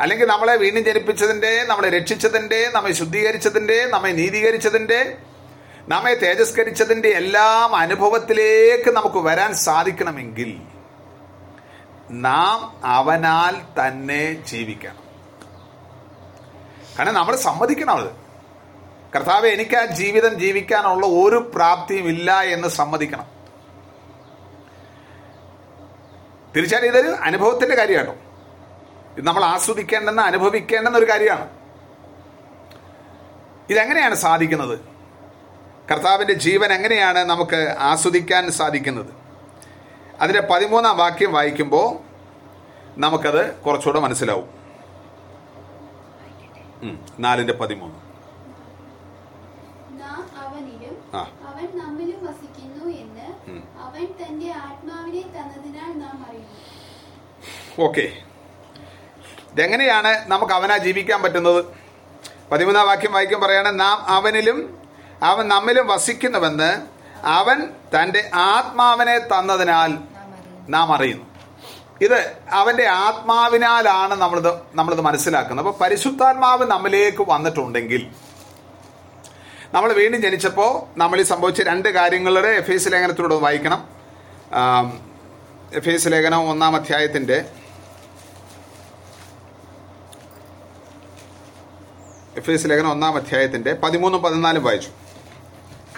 [0.00, 5.16] അല്ലെങ്കിൽ നമ്മളെ വീണ്ടും ജനിപ്പിച്ചതിന്റെ നമ്മളെ രക്ഷിച്ചതിന്റെ നമ്മെ ശുദ്ധീകരിച്ചതിന്റെ നമ്മെ നീതീകരിച്ചതിന്റെ
[5.88, 10.60] നമ്മെ തേജസ്കരിച്ചതിന്റെ എല്ലാം അനുഭവത്തിലേക്ക് നമുക്ക് വരാൻ സാധിക്കണമെങ്കിൽ
[12.10, 15.02] നാം അവനാൽ തന്നെ ജീവിക്കണം.
[16.98, 18.10] കാരണം നമ്മൾ സമ്മതിക്കണം അത്.
[19.14, 23.26] കർത്താവ് എനിക്ക് ആ ജീവിതം ജീവിക്കാനുള്ള ഒരു പ്രാപ്തിയും ഇല്ല എന്ന് സമ്മതിക്കണം.
[26.56, 28.14] തീർച്ചയായും ഇതൊരു അനുഭവത്തിന്റെ കാര്യമാട്ടോ
[29.16, 31.50] ഇത് നമ്മൾ ആസ്വദിക്കേണ്ടെന്ന് അനുഭവിക്കേണ്ടെന്ന ഒരു കാര്യമാണ്.
[33.70, 34.78] ഇതെങ്ങനെയാണ് സാധിക്കുന്നത്?
[35.92, 39.14] കർത്താവിന്റെ ജീവൻ എങ്ങനെയാണ് നമുക്ക് ആസ്വദിക്കാൻ സാധിക്കുന്നത്?
[40.20, 41.98] അതിന്റെ പതിമൂന്നാം വാക്യം വായിക്കുമ്പോൾ
[43.00, 44.48] നമുക്കത് കുറച്ചുകൂടെ മനസ്സിലാവും.
[47.18, 47.96] നാലിന്റെ പതിമൂന്ന്.
[51.16, 51.30] ആ.
[57.78, 58.31] ഓക്കെ.
[59.52, 61.64] ഇതെങ്ങനെയാണ് നമുക്ക് അവനാ ജീവിക്കാൻ പറ്റുന്നത്?
[62.52, 64.58] പതിമൂന്നാം വാക്യം വായിക്കാൻ പറയാണ് നാം അവനിലും
[65.22, 66.70] അവൻ നമ്മിലും വസിക്കുന്നുവെന്ന്
[67.24, 67.58] അവൻ
[67.94, 69.98] തന്റെ ആത്മാവിനെ തന്നതിനാൽ
[70.68, 71.26] നാം അറിയുന്നു.
[72.00, 75.66] ഇത് അവന്റെ ആത്മാവിനാലാണ് നമ്മളിത് നമ്മളിത് മനസ്സിലാക്കുന്നത്.
[75.66, 78.10] അപ്പൊ പരിശുദ്ധാത്മാവ് നമ്മിലേക്ക് വന്നിട്ടുണ്ടെങ്കിൽ
[79.74, 83.88] നമ്മൾ വീണ്ടും ജനിച്ചപ്പോൾ നമ്മൾ ഈ സംഭവിച്ച രണ്ട് കാര്യങ്ങളുടെ എഫ് എസ് ലേഖനത്തിലൂടെ വായിക്കണം.
[85.74, 87.52] എഫ് എസ് ലേഖനം ഒന്നാം അധ്യായത്തിന്റെ
[92.40, 94.90] എഫ് എസ് ലേഖനം ഒന്നാം അധ്യായത്തിന്റെ പതിമൂന്നും പതിനാലും വായിച്ചു.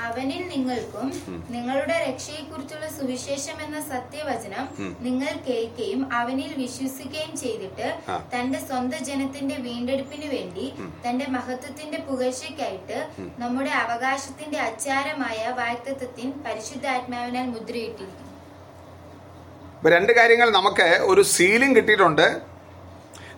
[0.06, 1.06] അവനിൽ നിങ്ങൾക്കും
[1.54, 4.64] നിങ്ങളുടെ രക്ഷയെക്കുറിച്ചുള്ള സുവിശേഷം എന്ന സത്യവചനം
[5.06, 7.86] നിങ്ങൾ കേൾക്കുകയും അവനിൽ വിശ്വസിക്കുകയും ചെയ്തിട്ട്
[8.34, 10.66] തന്റെ സ്വന്തം ജനത്തിന്റെ വീണ്ടെടുപ്പിനു വേണ്ടി
[11.06, 12.98] തന്റെ മഹത്വത്തിന്റെ പുകഴ്ചയ്ക്കായിട്ട്
[13.42, 18.30] നമ്മുടെ അവകാശത്തിന്റെ അച്ചാരമായ വാക്തത്വത്തിൻ പരിശുദ്ധാത്മാവിനാൽ മുദ്രയിട്ടിരിക്കുന്നു.
[19.76, 22.26] ഇപ്പൊ രണ്ട് കാര്യങ്ങൾ നമുക്ക് ഒരു സീലും കിട്ടിയിട്ടുണ്ട്.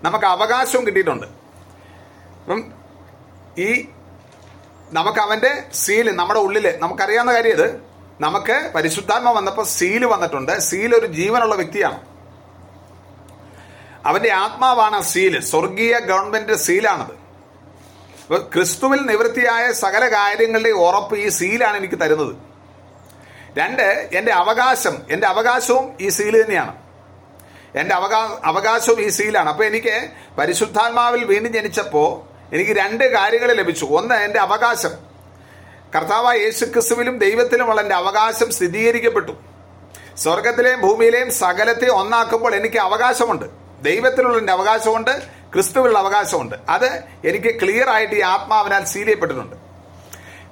[0.06, 1.28] നമുക്ക് അവകാശവും കിട്ടിയിട്ടുണ്ട്.
[2.42, 2.60] അപ്പം
[3.58, 3.88] ഈ
[4.92, 7.80] നമുക്ക് അവന്റെ സീൽ നമ്മുടെ ഉള്ളിൽ നമുക്കറിയാവുന്ന കാര്യം ഇത്.
[8.20, 10.58] നമുക്ക് പരിശുദ്ധാത്മ വന്നപ്പോൾ സീൽ വന്നിട്ടുണ്ട്.
[10.58, 12.00] സീൽ ഒരു ജീവനുള്ള വ്യക്തിയാണ്.
[14.06, 15.40] അവന്റെ ആത്മാവാണ് സീൽ.
[15.40, 17.26] സ്വർഗീയ ഗവൺമെന്റിന്റെ സീലാണത്.
[18.22, 22.36] അപ്പൊ ക്രിസ്തുവിൽ നിവൃത്തിയായ സകല കാര്യങ്ങളുടെ ഉറപ്പ് ഈ സീലാണ് എനിക്ക് തരുന്നത്.
[23.58, 26.74] രണ്ട് എന്റെ അവകാശം എന്റെ അവകാശവും ഈ സീൽ തന്നെയാണ്.
[27.92, 29.48] അവകാ അവകാശവും ഈ സീലാണ്.
[29.48, 33.84] അപ്പൊ എനിക്ക് പരിശുദ്ധാത്മാവിൽ വീണ്ടും ജനിച്ചപ്പോ എനിക്ക് രണ്ട് കാര്യങ്ങൾ ലഭിച്ചു.
[33.84, 34.90] ഒന്ന് എന്റെ അവകാശം.
[35.96, 39.32] കർത്താവായ യേശു ക്രിസ്തുവിലും ദൈവത്തിലുമുള്ള എന്റെ അവകാശം സ്ഥിരീകരിക്കപ്പെട്ടു.
[40.16, 43.44] സ്വർഗത്തിലെയും ഭൂമിയിലെയും സകലത്തെ ഒന്നാക്കുമ്പോൾ എനിക്ക് അവകാശമുണ്ട്.
[43.82, 46.56] ദൈവത്തിലുള്ള എന്റെ അവകാശമുണ്ട് ക്രിസ്തുവിലുള്ള അവകാശമുണ്ട്.
[46.68, 49.56] അത് എനിക്ക് ക്ലിയർ ആയിട്ട് ഈ ആത്മാവിനാൽ സീൽ ചെയ്യപ്പെട്ടിട്ടുണ്ട്.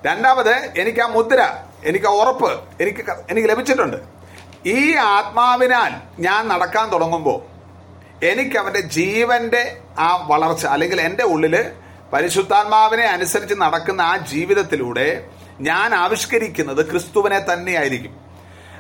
[0.07, 3.97] രണ്ടാമത് എനിക്ക് ആ മുദ്ര എനിക്ക് ഉറപ്പ് എനിക്ക് എനിക്ക് ലഭിച്ചിട്ടുണ്ട്.
[4.67, 7.55] ഈ ആത്മാവിനാൽ ഞാൻ നടക്കാൻ തുടങ്ങുമ്പോൾ
[8.27, 11.71] എനിക്ക് അവന്റെ ജീവന്റെ ആ വളർച്ച അല്ലെങ്കിൽ എന്റെ ഉള്ളിൽ
[12.15, 15.09] പരിശുദ്ധാത്മാവിനെ അനുസരിച്ച് നടക്കുന്ന ആ ജീവിതത്തിലൂടെ
[15.61, 18.15] ഞാൻ ആവിഷ്കരിക്കുന്നത് ക്രിസ്തുവിനെ തന്നെയായിരിക്കും.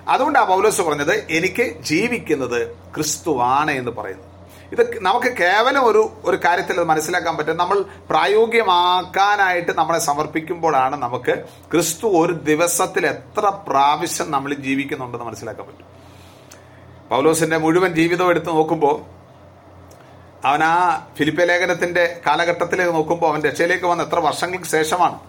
[0.09, 2.61] അതുകൊണ്ടാണ് പൗലോസ് പറഞ്ഞത് എനിക്ക് ജീവിക്കുന്നത്
[2.95, 4.31] ക്രിസ്തുവാണ് എന്ന് പറയുന്നത്
[4.73, 7.57] ഇത് നമുക്ക് കേവലം ഒരു ഒരു കാര്യത്തിൽ അത് മനസ്സിലാക്കാൻ പറ്റും.
[7.57, 7.79] നമ്മൾ
[8.11, 11.35] പ്രായോഗികമാക്കാനായിട്ട് നമ്മളെ സമർപ്പിക്കുമ്പോഴാണ് നമുക്ക്
[11.73, 15.89] ക്രിസ്തു ഒരു ദിവസത്തിൽ എത്ര പ്രാവശ്യം നമ്മൾ ജീവിക്കുന്നുണ്ടെന്ന് മനസ്സിലാക്കാൻ പറ്റും.
[17.11, 18.97] പൗലോസിന്റെ മുഴുവൻ ജീവിതം എടുത്ത് നോക്കുമ്പോൾ
[20.45, 25.21] അവൻ ആ ഫിലിപ്പ ലേഖനത്തിന്റെ കാലഘട്ടത്തിലേക്ക് നോക്കുമ്പോൾ അവൻ രക്ഷയിലേക്ക് വന്ന എത്ര വർഷങ്ങൾക്ക് ശേഷമാണ്?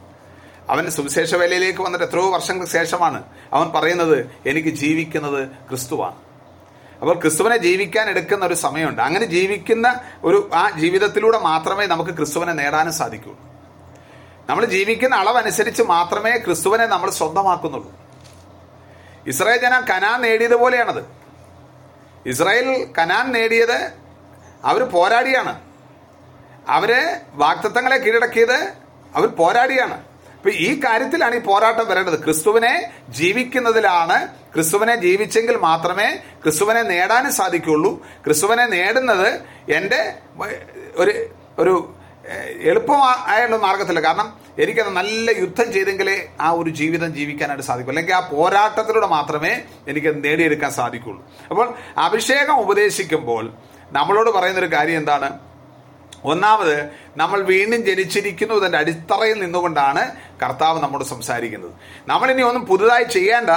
[0.70, 3.24] അവൻ സുവിശേഷ വേലയിലേക്ക് വന്നിട്ട് എത്രയോ വർഷങ്ങൾക്ക് ശേഷമാണ്
[3.54, 6.16] അവൻ പറയുന്നത് എനിക്ക് ജീവിക്കുന്നത് ക്രിസ്തുവാണ്.
[7.02, 9.02] അപ്പോൾ ക്രിസ്തുവിനെ ജീവിക്കാൻ എടുക്കുന്ന ഒരു സമയമുണ്ട്.
[9.02, 13.40] അങ്ങനെ ജീവിക്കുന്ന ഒരു ആ ജീവിതത്തിലൂടെ മാത്രമേ നമുക്ക് ക്രിസ്തുവിനെ നേടാനും സാധിക്കുള്ളൂ.
[14.50, 17.94] നമ്മൾ ജീവിക്കുന്ന അളവനുസരിച്ച് മാത്രമേ ക്രിസ്തുവിനെ നമ്മൾ സ്വന്തമാക്കുന്നുള്ളൂ.
[19.28, 21.06] ഇസ്രായേൽ ജനം കനാൻ നേടിയതുപോലെയാണത്
[22.26, 24.05] ഇസ്രായേൽ കനാൻ നേടിയത്
[24.66, 25.54] അവർ പോരാടിയാണ്.
[26.68, 27.02] അവരെ
[27.34, 28.60] വാക്തത്വങ്ങളെ കീഴടക്കിയത്
[29.16, 29.98] അവർ പോരാടിയാണ്.
[30.38, 32.24] അപ്പൊ ഈ കാര്യത്തിലാണ് ഈ പോരാട്ടം വരേണ്ടത്.
[32.24, 32.74] ക്രിസ്തുവിനെ
[33.10, 34.18] ജീവിക്കുന്നതിലാണ്
[34.54, 36.08] ക്രിസ്തുവിനെ ജീവിച്ചെങ്കിൽ മാത്രമേ
[36.44, 37.92] ക്രിസ്തുവിനെ നേടാനും സാധിക്കുള്ളൂ
[38.26, 39.30] ക്രിസ്തുവിനെ നേടുന്നത്
[39.72, 40.02] എന്റെ
[40.98, 41.14] ഒരു
[41.60, 41.94] ഒരു
[42.72, 44.28] എളുപ്പമായുള്ള മാർഗത്തില്ല കാരണം
[44.60, 47.92] എനിക്കത് നല്ല യുദ്ധം ചെയ്തെങ്കിലേ ആ ഒരു ജീവിതം ജീവിക്കാനായിട്ട് സാധിക്കൂ.
[47.92, 49.54] അല്ലെങ്കിൽ ആ പോരാട്ടത്തിലൂടെ മാത്രമേ
[49.88, 53.54] എനിക്കത് നേടിയെടുക്കാൻ സാധിക്കുള്ളൂ അപ്പോൾ അഭിഷേകം ഉപദേശിക്കുമ്പോൾ
[53.92, 55.40] നമ്മളോട് പറയുന്നൊരു കാര്യം എന്താണ്?
[56.24, 60.12] ഒന്നാമത് നമ്മൾ വീണ്ടും ജനിച്ചിരിക്കുന്നു ഇതിന്റെ അടിത്തറയിൽ നിന്നുകൊണ്ടാണ്
[60.44, 61.72] കർത്താവ് നമ്മോട് സംസാരിക്കുന്നത്.
[62.08, 63.50] നമ്മളിനി ഒന്നും പുതുതായി ചെയ്യേണ്ട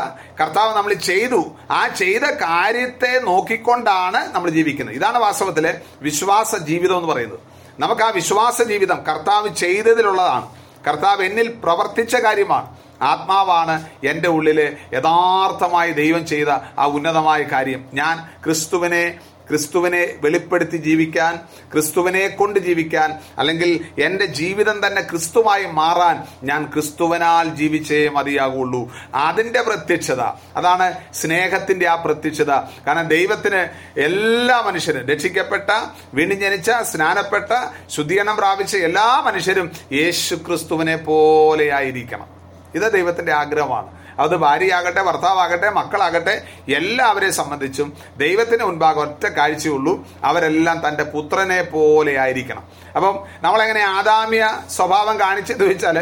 [0.43, 1.57] കർത്താവ് നമ്മൾ ചെയ്തു.
[1.71, 4.97] ആ ചെയ്ത കാര്യത്തെ നോക്കിക്കൊണ്ടാണ് നമ്മൾ ജീവിക്കുന്നത്.
[4.97, 7.39] ഇതാണ് വാസ്തവത്തിലെ വിശ്വാസ ജീവിതം എന്ന് പറയുന്നത്.
[7.81, 10.49] നമുക്ക് ആ വിശ്വാസ ജീവിതം കർത്താവ് ചെയ്തതിലുള്ളതാണ്.
[10.89, 12.77] കർത്താവ് എന്നിൽ പ്രവർത്തിച്ച കാര്യമാണ്.
[13.03, 17.85] ആത്മാവാണ് എന്റെ ഉള്ളിൽ യഥാർത്ഥമായി ദൈവം ചെയ്ത ആ ഉന്നതമായ കാര്യം.
[17.95, 21.37] ഞാൻ ക്രിസ്തുവിനെ ക്രിസ്തുവിനെ വെളിപ്പെടുത്തി ജീവിക്കാൻ
[21.73, 28.93] ക്രിസ്തുവിനെ കൊണ്ട് ജീവിക്കാൻ അല്ലെങ്കിൽ എന്റെ ജീവിതം തന്നെ ക്രിസ്തുവായി മാറാൻ ഞാൻ ക്രിസ്തുവിനാൽ ജീവിച്ചേ മതിയാകുള്ളൂ.
[29.15, 30.21] അതിന്റെ പ്രത്യക്ഷത.
[30.57, 32.51] അതാണ് സ്നേഹത്തിന്റെ ആ പ്രത്യക്ഷത.
[32.87, 33.69] കാരണം ദൈവത്തിന്
[34.01, 35.71] എല്ലാ മനുഷ്യരും രക്ഷിക്കപ്പെട്ട
[36.15, 42.27] വിണിഞ്ഞനിച്ച സ്നാനപ്പെട്ട ശുദ്ധീകരണം പ്രാപിച്ച എല്ലാ മനുഷ്യരും യേശു ക്രിസ്തുവിനെ പോലെയായിരിക്കണം
[42.75, 43.98] ഇത് ദൈവത്തിന്റെ ആഗ്രഹമാണ്.
[44.19, 46.35] അത് ഭാര്യയാകട്ടെ ഭർത്താവാകട്ടെ മക്കളാകട്ടെ
[46.79, 50.07] എല്ലാവരെ സംബന്ധിച്ചും ദൈവത്തിന് മുൻപാകെ ഒറ്റ കാഴ്ചയുള്ളൂ.
[50.25, 52.65] അവരെല്ലാം തന്റെ പുത്രനെ പോലെ ആയിരിക്കണം.
[52.97, 55.99] അപ്പം നമ്മളെങ്ങനെ ആദാമ്യ സ്വഭാവം കാണിച്ചെന്ന് ചോദിച്ചാൽ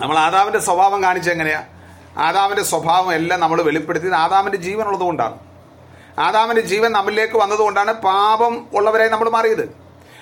[0.00, 1.62] നമ്മൾ ആദാമിന്റെ സ്വഭാവം കാണിച്ചെങ്ങനെയാ
[2.18, 5.36] ആദാമിന്റെ സ്വഭാവം എല്ലാം നമ്മൾ വെളിപ്പെടുത്തിയത് ആദാമിന്റെ ജീവൻ ഉള്ളതുകൊണ്ടാണ്
[6.18, 9.64] ആദാമിന്റെ ജീവൻ നമ്മളിലേക്ക് വന്നതുകൊണ്ടാണ് പാപം ഉള്ളവരായി നമ്മൾ മാറിയത്.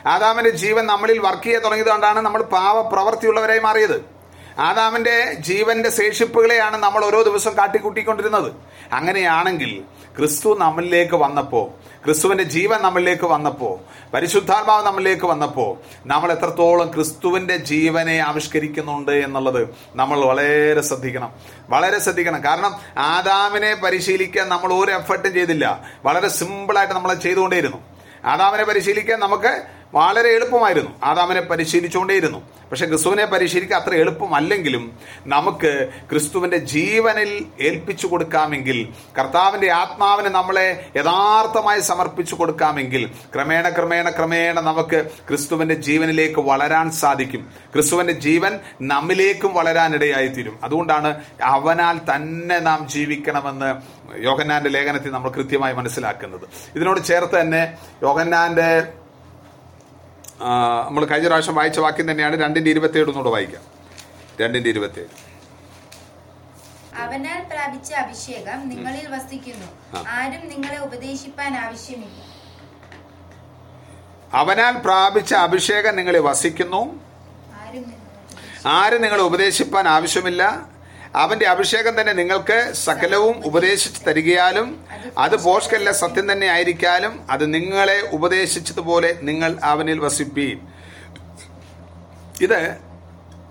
[0.06, 4.15] ആദാമിന്റെ ജീവൻ നമ്മളിൽ വർക്ക് ചെയ്യാൻ തുടങ്ങിയത് കൊണ്ടാണ് നമ്മൾ പാപ പ്രവൃത്തിയുള്ളവരായി മാറിയത്.
[4.58, 8.52] ആദാമിന്റെ ജീവന്റെ ശേഷിപ്പുകളെയാണ് നമ്മൾ ഓരോ ദിവസവും കാട്ടിക്കൂട്ടിക്കൊണ്ടിരുന്നത്.
[8.92, 9.82] അങ്ങനെയാണെങ്കിൽ
[10.18, 13.78] ക്രിസ്തു നമ്മളിലേക്ക് വന്നപ്പോൾ ക്രിസ്തുവിന്റെ ജീവൻ നമ്മളിലേക്ക് വന്നപ്പോൾ
[14.14, 21.32] പരിശുദ്ധാത്മാവ് നമ്മളിലേക്ക് വന്നപ്പോൾ നമ്മൾ എത്രത്തോളം ക്രിസ്തുവിന്റെ ജീവനെ ആവിഷ്കരിക്കുന്നുണ്ട് എന്നുള്ളത് നമ്മൾ വളരെ ശ്രദ്ധിക്കണം.
[21.68, 22.44] വളരെ ശ്രദ്ധിക്കണം.
[22.44, 25.84] കാരണം ആദാമിനെ പരിശീലിക്കാൻ നമ്മൾ ഒരു എഫർട്ടും ചെയ്തില്ല.
[26.04, 27.76] വളരെ സിമ്പിളായിട്ട് നമ്മൾ ചെയ്തുകൊണ്ടേയിരുന്നു.
[28.24, 29.62] ആദാമിനെ പരിശീലിക്കാൻ നമുക്ക്
[29.94, 30.90] വളരെ എളുപ്പമായിരുന്നു.
[31.04, 32.38] ആദാമിനെ പരിശീലിച്ചുകൊണ്ടേയിരുന്നു.
[32.70, 42.34] പക്ഷെ ക്രിസ്തുവിനെ പരിശീലിക്കാൻ അത്ര എളുപ്പമല്ലെങ്കിലും നമുക്ക് ക്രിസ്തുവിന്റെ ജീവനിൽ ഏൽപ്പിച്ചു കൊടുക്കാമെങ്കിൽ കർത്താവിന്റെ ആത്മാവിനെ നമ്മളെ യഥാർത്ഥമായി സമർപ്പിച്ചു
[42.34, 47.52] കൊടുക്കാമെങ്കിൽ ക്രമേണ ക്രമേണ ക്രമേണ നമുക്ക് ക്രിസ്തുവിന്റെ ജീവനിലേക്ക് വളരാൻ സാധിക്കും.
[47.72, 50.58] ക്രിസ്തുവിന്റെ ജീവൻ നമ്മിലേക്കും വളരാനിടയായിത്തീരും.
[50.62, 56.48] അതുകൊണ്ടാണ് അവനാൽ തന്നെ നാം ജീവിക്കണമെന്ന് യോഹന്നാന്റെ ലേഖനത്തിൽ നമ്മൾ കൃത്യമായി മനസ്സിലാക്കുന്നത്.
[56.76, 57.72] ഇതിനോട് ചേർത്ത് തന്നെ
[58.02, 59.05] യോഹന്നാന്റെ ആ,
[60.40, 63.62] നമ്മൾ കഴിഞ്ഞ പ്രാവശ്യം വായിച്ച വാക്യം തന്നെയാണ് രണ്ടിന്റെ ഇരുപത്തിയേഴ് ഒന്നുകൂടെ വായിക്കാം.
[64.40, 65.08] രണ്ടിന്റെ ഇരുപത്തിയേഴ്
[66.96, 69.66] അവനാൽ പ്രാപിച്ച അഭിഷേകം നിങ്ങളിൽ വസിക്കുന്നു.
[70.08, 72.22] ആരും നിങ്ങളെ ഉപദേശിപ്പാൻ ആവശ്യമില്ല.
[74.32, 77.00] അവനാൽ പ്രാപിച്ച അഭിഷേകം നിങ്ങളെ വസിക്കുന്നു.
[78.66, 80.68] ആരും നിങ്ങളെ ഉപദേശിപ്പാൻ ആവശ്യമില്ല.
[81.16, 84.84] അവന്റെ അഭിഷേകം തന്നെ നിങ്ങൾക്ക് സകലവും ഉപദേശിച്ചു തരികയാലും
[85.18, 90.58] അത് പോഷ്കല്ല സത്യം തന്നെ ആയിരിക്കാലും അത് നിങ്ങളെ ഉപദേശിച്ചതുപോലെ നിങ്ങൾ അവനിൽ വസിപ്പീൻ.
[92.40, 92.76] ഇത്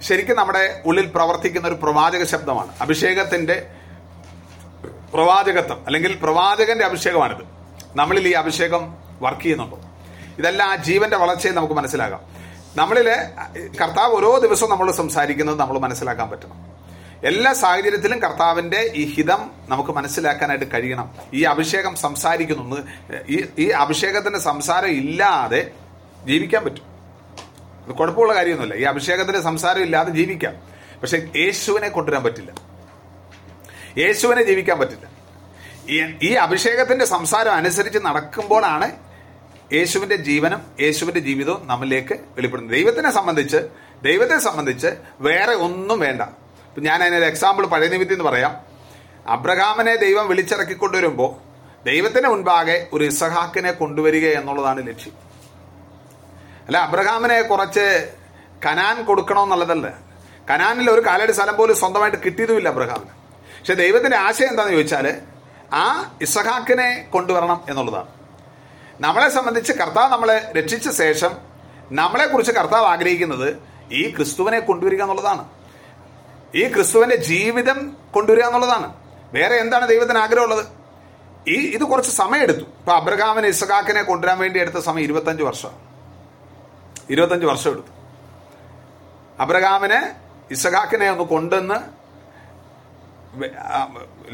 [0.02, 2.72] ശരിക്കും നമ്മുടെ ഉള്ളിൽ പ്രവർത്തിക്കുന്ന ഒരു പ്രവാചക ശബ്ദമാണ്.
[2.82, 3.68] അഭിഷേകത്തിന്റെ
[5.14, 7.44] പ്രവാചകത്വം അല്ലെങ്കിൽ പ്രവാചകന്റെ അഭിഷേകമാണിത്.
[7.96, 9.80] നമ്മളിൽ ഈ അഭിഷേകം വർക്ക് ചെയ്യുന്നുണ്ടോ?
[10.40, 12.22] ഇതെല്ലാം ആ ജീവന്റെ വളർച്ചയെ നമുക്ക് മനസ്സിലാകാം
[12.76, 13.10] നമ്മളിൽ
[13.82, 16.75] കർത്താവ് ഓരോ ദിവസവും നമ്മൾ സംസാരിക്കുന്നത് നമ്മൾ മനസ്സിലാക്കാൻ പറ്റണം.
[17.24, 21.12] എല്ലാ സാഹചര്യത്തിലും കർത്താവിന്റെ ഈ ഹിതം നമുക്ക് മനസ്സിലാക്കാനായിട്ട് കഴിയണം.
[21.34, 22.76] ഈ അഭിഷേകം സംസാരിക്കുന്നു
[23.30, 25.72] ഈ ഈ അഭിഷേകത്തിന്റെ സംസാരം ഇല്ലാതെ
[26.26, 26.84] ജീവിക്കാൻ പറ്റും.
[27.88, 28.76] അത് കുഴപ്പമുള്ള കാര്യമൊന്നുമില്ല.
[28.76, 30.56] ഈ അഭിഷേകത്തിന്റെ സംസാരം ഇല്ലാതെ ജീവിക്കാം.
[31.02, 32.54] പക്ഷെ യേശുവിനെ കൊണ്ടുവരാൻ പറ്റില്ല.
[33.98, 35.16] യേശുവിനെ ജീവിക്കാൻ പറ്റില്ല.
[36.24, 38.92] ഈ- അഭിഷേകത്തിന്റെ സംസാരം അനുസരിച്ച് നടക്കുമ്പോഴാണ്
[39.74, 42.78] യേശുവിന്റെ ജീവനും യേശുവിന്റെ ജീവിതവും നമ്മളിലേക്ക് വെളിപ്പെടുന്നത്.
[42.78, 43.58] ദൈവത്തിനെ സംബന്ധിച്ച്
[44.04, 44.88] ദൈവത്തെ സംബന്ധിച്ച്
[45.20, 46.22] വേറെ ഒന്നും വേണ്ട.
[46.80, 48.62] ഞാൻ അതിനൊരു എക്സാമ്പിൾ പഴയ നിമിത്തി എന്ന് പറയാം.
[49.28, 51.46] അബ്രഹാമിനെ ദൈവം വിളിച്ചിറക്കിക്കൊണ്ടുവരുമ്പോൾ
[51.86, 55.14] ദൈവത്തിന് മുൻപാകെ ഒരു ഇസഹാക്കിനെ കൊണ്ടുവരിക എന്നുള്ളതാണ് ലക്ഷ്യം.
[56.66, 58.14] അല്ല അബ്രഹാമിനെ കുറച്ച്
[58.66, 59.94] കനാൻ കൊടുക്കണമെന്നുള്ളതല്ല.
[60.50, 63.10] കനാനിൽ ഒരു കാലടി സ്ഥലം പോലും സ്വന്തമായിട്ട് കിട്ടിയതുമില്ല അബ്രഹാമിന്.
[63.60, 65.22] പക്ഷെ ദൈവത്തിന്റെ ആശയം എന്താണെന്ന് ചോദിച്ചാൽ
[65.74, 68.08] ആ ഇസഹാക്കിനെ കൊണ്ടുവരണം എന്നുള്ളതാണ്.
[69.00, 71.32] നമ്മളെ സംബന്ധിച്ച് കർത്താവ് നമ്മളെ രക്ഷിച്ച ശേഷം
[71.92, 73.58] നമ്മളെ കുറിച്ച് കർത്താവ് ആഗ്രഹിക്കുന്നത്
[73.92, 75.50] ഈ ക്രിസ്തുവിനെ കൊണ്ടുവരിക എന്നുള്ളതാണ്.
[76.56, 78.94] ഈ ക്രിസ്തുവിന്റെ ജീവിതം കൊണ്ടുവരിക എന്നുള്ളതാണ്.
[79.34, 80.66] വേറെ എന്താണ് ദൈവത്തിന് ആഗ്രഹമുള്ളത്?
[81.48, 82.60] ഈ ഇത് കുറച്ച് സമയമെടുത്തു.
[82.60, 85.70] ഇപ്പൊ അബ്രഹാമിന് ഇസഖാക്കിനെ കൊണ്ടുവരാൻ വേണ്ടി എടുത്ത സമയം ഇരുപത്തഞ്ച് വർഷം.
[87.10, 87.88] ഇരുപത്തഞ്ച് വർഷം എടുത്തു.
[89.40, 90.16] അബ്രഹാമിനെ
[90.52, 91.74] ഇസഖാക്കിനെ ഒന്ന് കൊണ്ടുവന്ന്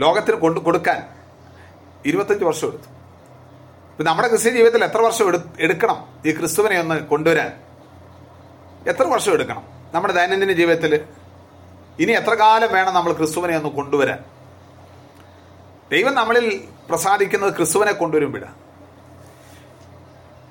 [0.02, 1.10] ലോകത്തിന് കൊണ്ട് കൊടുക്കാൻ
[2.06, 2.84] ഇരുപത്തഞ്ച് വർഷം എടുത്തു.
[2.84, 7.62] ഇപ്പൊ നമ്മുടെ ക്രിസ്ത്യൻ ജീവിതത്തിൽ എത്ര വർഷം എടു- എടുക്കണം ഈ ക്രിസ്തുവിനെ ഒന്ന് കൊണ്ടുവരാൻ?
[8.88, 9.64] എത്ര വർഷം എടുക്കണം?
[9.94, 11.06] നമ്മുടെ ദൈനംദിന ജീവിതത്തിൽ
[12.02, 14.20] ഇനി എത്ര കാലം വേണം നമ്മൾ ക്രിസ്തുവിനെ ഒന്ന് കൊണ്ടുവരാൻ?
[15.92, 16.46] ദൈവം നമ്മളിൽ
[16.90, 18.58] പ്രസാദിക്കുന്നത് ക്രിസ്തുവിനെ കൊണ്ടുവരുമ്പോഴാണ്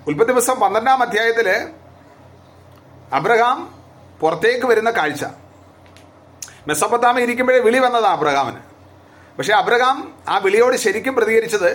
[0.08, 1.48] ഉൽപ്പത്തി ദിവസം പന്ത്രണ്ടാം അധ്യായത്തിൽ
[3.18, 3.58] അബ്രഹാം
[4.20, 5.24] പുറത്തേക്ക് വരുന്ന കാഴ്ച.
[6.68, 8.60] മെസ്സപ്പത്താമ ഇരിക്കുമ്പോഴേ വിളി വന്നതാണ് അബ്രഹാമിന്.
[9.38, 9.96] പക്ഷെ അബ്രഹാം
[10.28, 11.70] ആ വിളിയോട് ശരിക്കും പ്രതികരിച്ചത്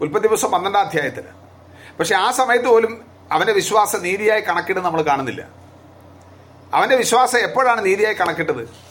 [0.00, 1.26] ഉൽപ്പത്തി ദിവസം പന്ത്രണ്ടാം അധ്യായത്തിൽ
[1.98, 2.92] പക്ഷെ ആ സമയത്ത് പോലും
[3.32, 5.42] അവന്റെ വിശ്വാസം നീതിയായി കണക്കിട്ട് നമ്മൾ കാണുന്നില്ല.
[6.74, 8.87] അവന്റെ വിശ്വാസം എപ്പോഴാണ് നീതിയായി കണക്കിട്ടത്?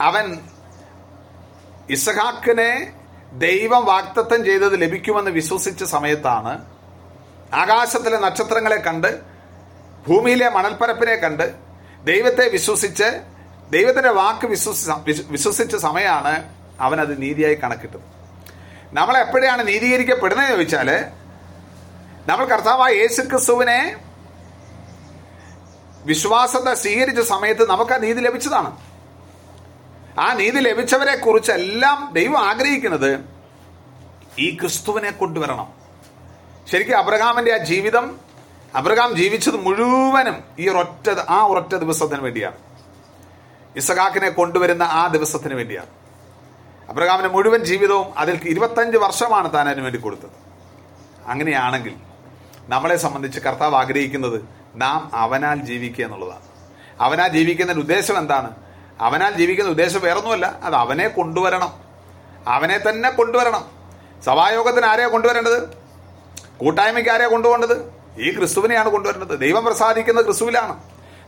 [0.00, 0.38] അവൻ
[1.88, 2.92] ഇസഹാക്കിനെ
[3.32, 6.64] ദൈവം വാക്തത്വം ചെയ്തത് ലഭിക്കുമെന്ന് വിശ്വസിച്ച സമയത്താണ്
[7.54, 9.20] ആകാശത്തിലെ നക്ഷത്രങ്ങളെ കണ്ട്
[10.06, 11.54] ഭൂമിയിലെ മണൽപ്പരപ്പിനെ കണ്ട്
[12.04, 13.20] ദൈവത്തെ വിശ്വസിച്ച്
[13.70, 18.00] ദൈവത്തിന്റെ വാക്ക് വിശ്വസി വിശ്വ- വിശ്വസിച്ച സമയമാണ് അവനത് നീതിയായി കണക്കിട്ടത്.
[18.92, 21.10] നമ്മൾ എപ്പോഴാണ് നീതീകരിക്കപ്പെടുന്നത് ചോദിച്ചാൽ
[22.26, 23.96] നമ്മൾ കർത്താവായ യേശു ക്രിസ്തുവിനെ
[26.04, 28.89] വിശ്വാസത്തെ സ്വീകരിച്ച സമയത്ത് നമുക്ക് ആ നീതി ലഭിച്ചതാണ്.
[30.18, 33.20] ആ നീതി ലഭിച്ചവരെ കുറിച്ചെല്ലാം ദൈവം ആഗ്രഹിക്കുന്നത്
[34.38, 35.72] ഈ ക്രിസ്തുവിനെ കൊണ്ടുവരണം.
[36.70, 38.20] ശരിക്കും അബ്രഹാമിന്റെ ആ ജീവിതം
[38.74, 42.54] അബ്രഹാം ജീവിച്ചത് മുഴുവനും ഈ ഒറ്റ ആ ഒരൊറ്റ ദിവസത്തിന് വേണ്ടിയാണ്.
[43.76, 45.86] ഇസഖാക്കിനെ കൊണ്ടുവരുന്ന ആ ദിവസത്തിന് വേണ്ടിയാണ്.
[46.88, 50.30] അബ്രഹാമിന്റെ മുഴുവൻ ജീവിതവും അതിൽ ഇരുപത്തഞ്ച് വർഷമാണ് താൻ അതിനു വേണ്ടി കൊടുത്തത്.
[51.26, 51.94] അങ്ങനെയാണെങ്കിൽ
[52.64, 54.44] നമ്മളെ സംബന്ധിച്ച് കർത്താവ് ആഗ്രഹിക്കുന്നത്
[54.74, 56.42] നാം അവനാൽ ജീവിക്കുക എന്നുള്ളതാണ്.
[57.00, 58.69] അവനാൽ ജീവിക്കുന്നതിന്റെ ഉദ്ദേശം എന്താണ്?
[59.00, 60.58] അവനാൽ ജീവിക്കുന്ന ഉദ്ദേശം വേറൊന്നുമല്ല.
[60.62, 61.72] അത് അവനെ കൊണ്ടുവരണം.
[62.46, 63.64] അവനെ തന്നെ കൊണ്ടുവരണം.
[64.24, 65.68] സഭായോഗത്തിന് ആരെയാണ് കൊണ്ടുവരേണ്ടത്?
[66.58, 68.00] കൂട്ടായ്മയ്ക്ക് ആരെയാണ് കൊണ്ടുപോകേണ്ടത്?
[68.20, 69.38] ഈ ക്രിസ്തുവിനെയാണ് കൊണ്ടുവരേണ്ടത്.
[69.38, 70.82] ദൈവം പ്രസാദിക്കുന്നത് ക്രിസ്തുവിലാണ്.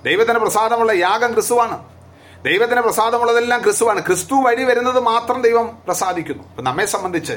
[0.04, 1.84] ദൈവത്തിന് പ്രസാദമുള്ള യാഗം ക്രിസ്തുവാണ്.
[2.44, 4.06] ദൈവത്തിന് പ്രസാദമുള്ളതെല്ലാം ക്രിസ്തുവാണ്.
[4.06, 6.48] ക്രിസ്തു വഴി വരുന്നത് മാത്രം ദൈവം പ്രസാദിക്കുന്നു.
[6.48, 7.32] അപ്പൊ നമ്മെ സംബന്ധിച്ച്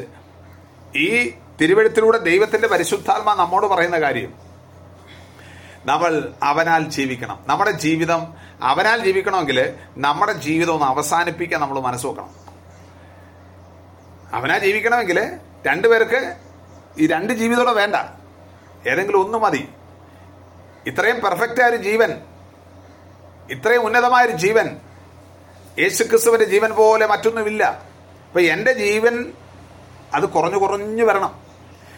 [0.98, 4.34] ഈ തിരുവഴുത്തിലൂടെ ദൈവത്തിന്റെ പരിശുദ്ധാത്മ നമ്മോട് പറയുന്ന കാര്യം
[5.86, 7.44] നമ്മൾ അവനാൽ ജീവിക്കണം.
[7.48, 12.30] നമ്മുടെ ജീവിതം അവനാൽ ജീവിക്കണമെങ്കിൽ നമ്മുടെ ജീവിതം ഒന്ന് അവസാനിപ്പിക്കാൻ നമ്മൾ മനസ്സ് നോക്കണം
[14.32, 16.36] അവനാൽ ജീവിക്കണമെങ്കിൽ രണ്ടുപേർക്ക്
[16.98, 17.96] ഈ രണ്ട് ജീവിതത്തോടെ വേണ്ട.
[18.88, 19.70] ഏതെങ്കിലും ഒന്ന് മതി.
[20.88, 22.22] ഇത്രയും പെർഫെക്റ്റ് ആയ ഒരു ജീവൻ
[23.50, 24.66] ഇത്രയും ഉന്നതമായൊരു ജീവൻ
[25.80, 27.64] യേശു യേശുക്രിസ്തുവിന്റെ ജീവൻ പോലെ മറ്റൊന്നുമില്ല.
[28.28, 29.34] അപ്പൊ എന്റെ ജീവൻ
[30.14, 31.45] അത് കുറഞ്ഞു കുറഞ്ഞു വരണം.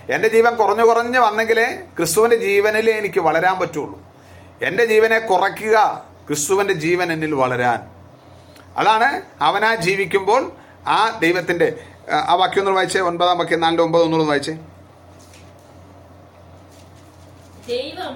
[0.10, 4.08] എന്റെ ജീവൻ കുറഞ്ഞു കുറഞ്ഞ് വന്നെങ്കിലേ ക്രിസ്തുവിന്റെ ജീവനിലേ എനിക്ക് വളരാൻ പറ്റുള്ളൂ.
[4.62, 7.80] എന്റെ ജീവനെ കുറയ്ക്കുക ക്രിസ്തുവിന്റെ ജീവൻ എന്നിൽ വളരാൻ.
[8.78, 10.52] അതാണ് അവനാ ജീവിക്കുമ്പോൾ
[10.88, 11.80] ആ ദൈവത്തിന്റെ
[12.12, 13.00] ആ, വാക്യം ഒന്ന് വായിച്ചേ.
[13.00, 14.54] ഒൻപതാം വാക്യം നാലിന്റെ ഒമ്പത് ഒന്നുകൂടെ ഒന്ന് വായിച്ചേ.
[17.68, 18.14] ദൈവം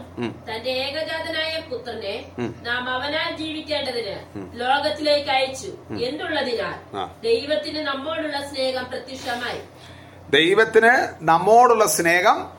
[0.50, 4.16] തന്റെ ഏകജാതനായ പുത്രനെ നാം അവനാൽ ജീവിക്കേണ്ടതിന്
[4.60, 5.72] ലോകത്തിലേക്ക് അയച്ചു
[6.04, 7.14] എന്തുള്ളതിനാൽ ആ.
[7.24, 9.62] ദൈവത്തിന് നമ്മോടുള്ള സ്നേഹം പ്രത്യക്ഷമായി.
[10.34, 12.50] ദൈവത്തിന് നമ്മോടുള്ള സ്നേഹം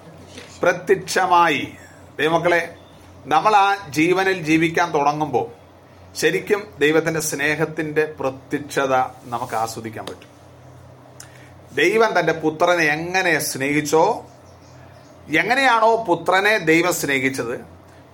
[0.62, 1.72] പ്രത്യക്ഷമായി.
[2.18, 2.74] ദൈവമക്കളെ
[3.26, 5.46] നമ്മൾ ആ ജീവനിൽ ജീവിക്കാൻ തുടങ്ങുമ്പോൾ
[6.18, 10.30] ശരിക്കും ദൈവത്തിന്റെ സ്നേഹത്തിന്റെ പ്രത്യക്ഷത നമുക്ക് ആസ്വദിക്കാൻ പറ്റും.
[11.76, 14.26] ദൈവം തന്റെ പുത്രനെ എങ്ങനെ സ്നേഹിച്ചോ
[15.38, 17.60] എങ്ങനെയാണോ പുത്രനെ ദൈവം സ്നേഹിച്ചത്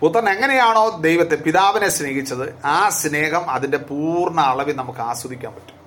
[0.00, 5.77] പുത്രൻ എങ്ങനെയാണോ ദൈവത്തെ പിതാവിനെ സ്നേഹിച്ചത് ആ സ്നേഹം അതിന്റെ പൂർണ അളവിൽ നമുക്ക് ആസ്വദിക്കാൻ പറ്റും.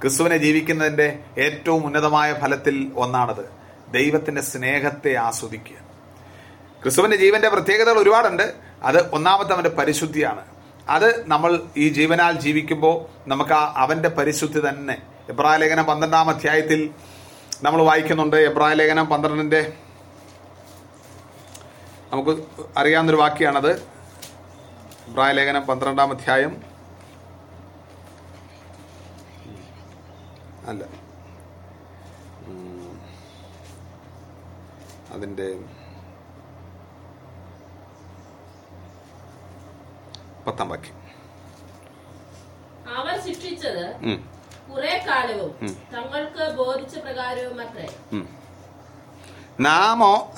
[0.00, 3.50] ക്രിസ്തുവിനെ ജീവിക്കുന്നതിന്റെ ഏറ്റവും ഉന്നതമായ ഫലത്തിൽ ഒന്നാണത്
[3.92, 5.76] ദൈവത്തിന്റെ സ്നേഹത്തെ ആസ്വദിക്കുക.
[6.82, 8.54] ക്രിസ്തുവിന്റെ ജീവന്റെ പ്രത്യേകതകൾ ഒരുപാടുണ്ട്.
[8.82, 10.44] അത് ഒന്നാമത്തെ അവന്റെ പരിശുദ്ധിയാണ്.
[10.88, 15.02] അത് നമ്മൾ ഈ ജീവനാൽ ജീവിക്കുമ്പോൾ നമുക്ക് ആ അവന്റെ പരിശുദ്ധി തന്നെ.
[15.28, 16.90] എബ്രായ ലേഖനം പന്ത്രണ്ടാം അധ്യായത്തിൽ
[17.62, 18.36] നമ്മൾ വായിക്കുന്നുണ്ട്.
[18.36, 19.72] എബ്രായ ലേഖനം പന്ത്രണ്ടിന്റെ
[22.12, 22.42] നമുക്ക്
[22.76, 23.70] അറിയാവുന്നൊരു വാക്യാണത്
[25.08, 26.65] എബ്രായ ലേഖനം പന്ത്രണ്ടാം അധ്യായം
[30.66, 30.84] അല്ല.
[35.12, 35.48] അതിന്റെ
[40.46, 40.96] പത്താം വാക്യം.
[42.96, 43.96] അവർ ശിക്ഷിച്ചത്.
[44.70, 47.88] കുറെ കാലവും തങ്ങൾക്ക് ബോധിച്ച പ്രകാരവും അത്രേ.
[49.60, 50.32] നാമോ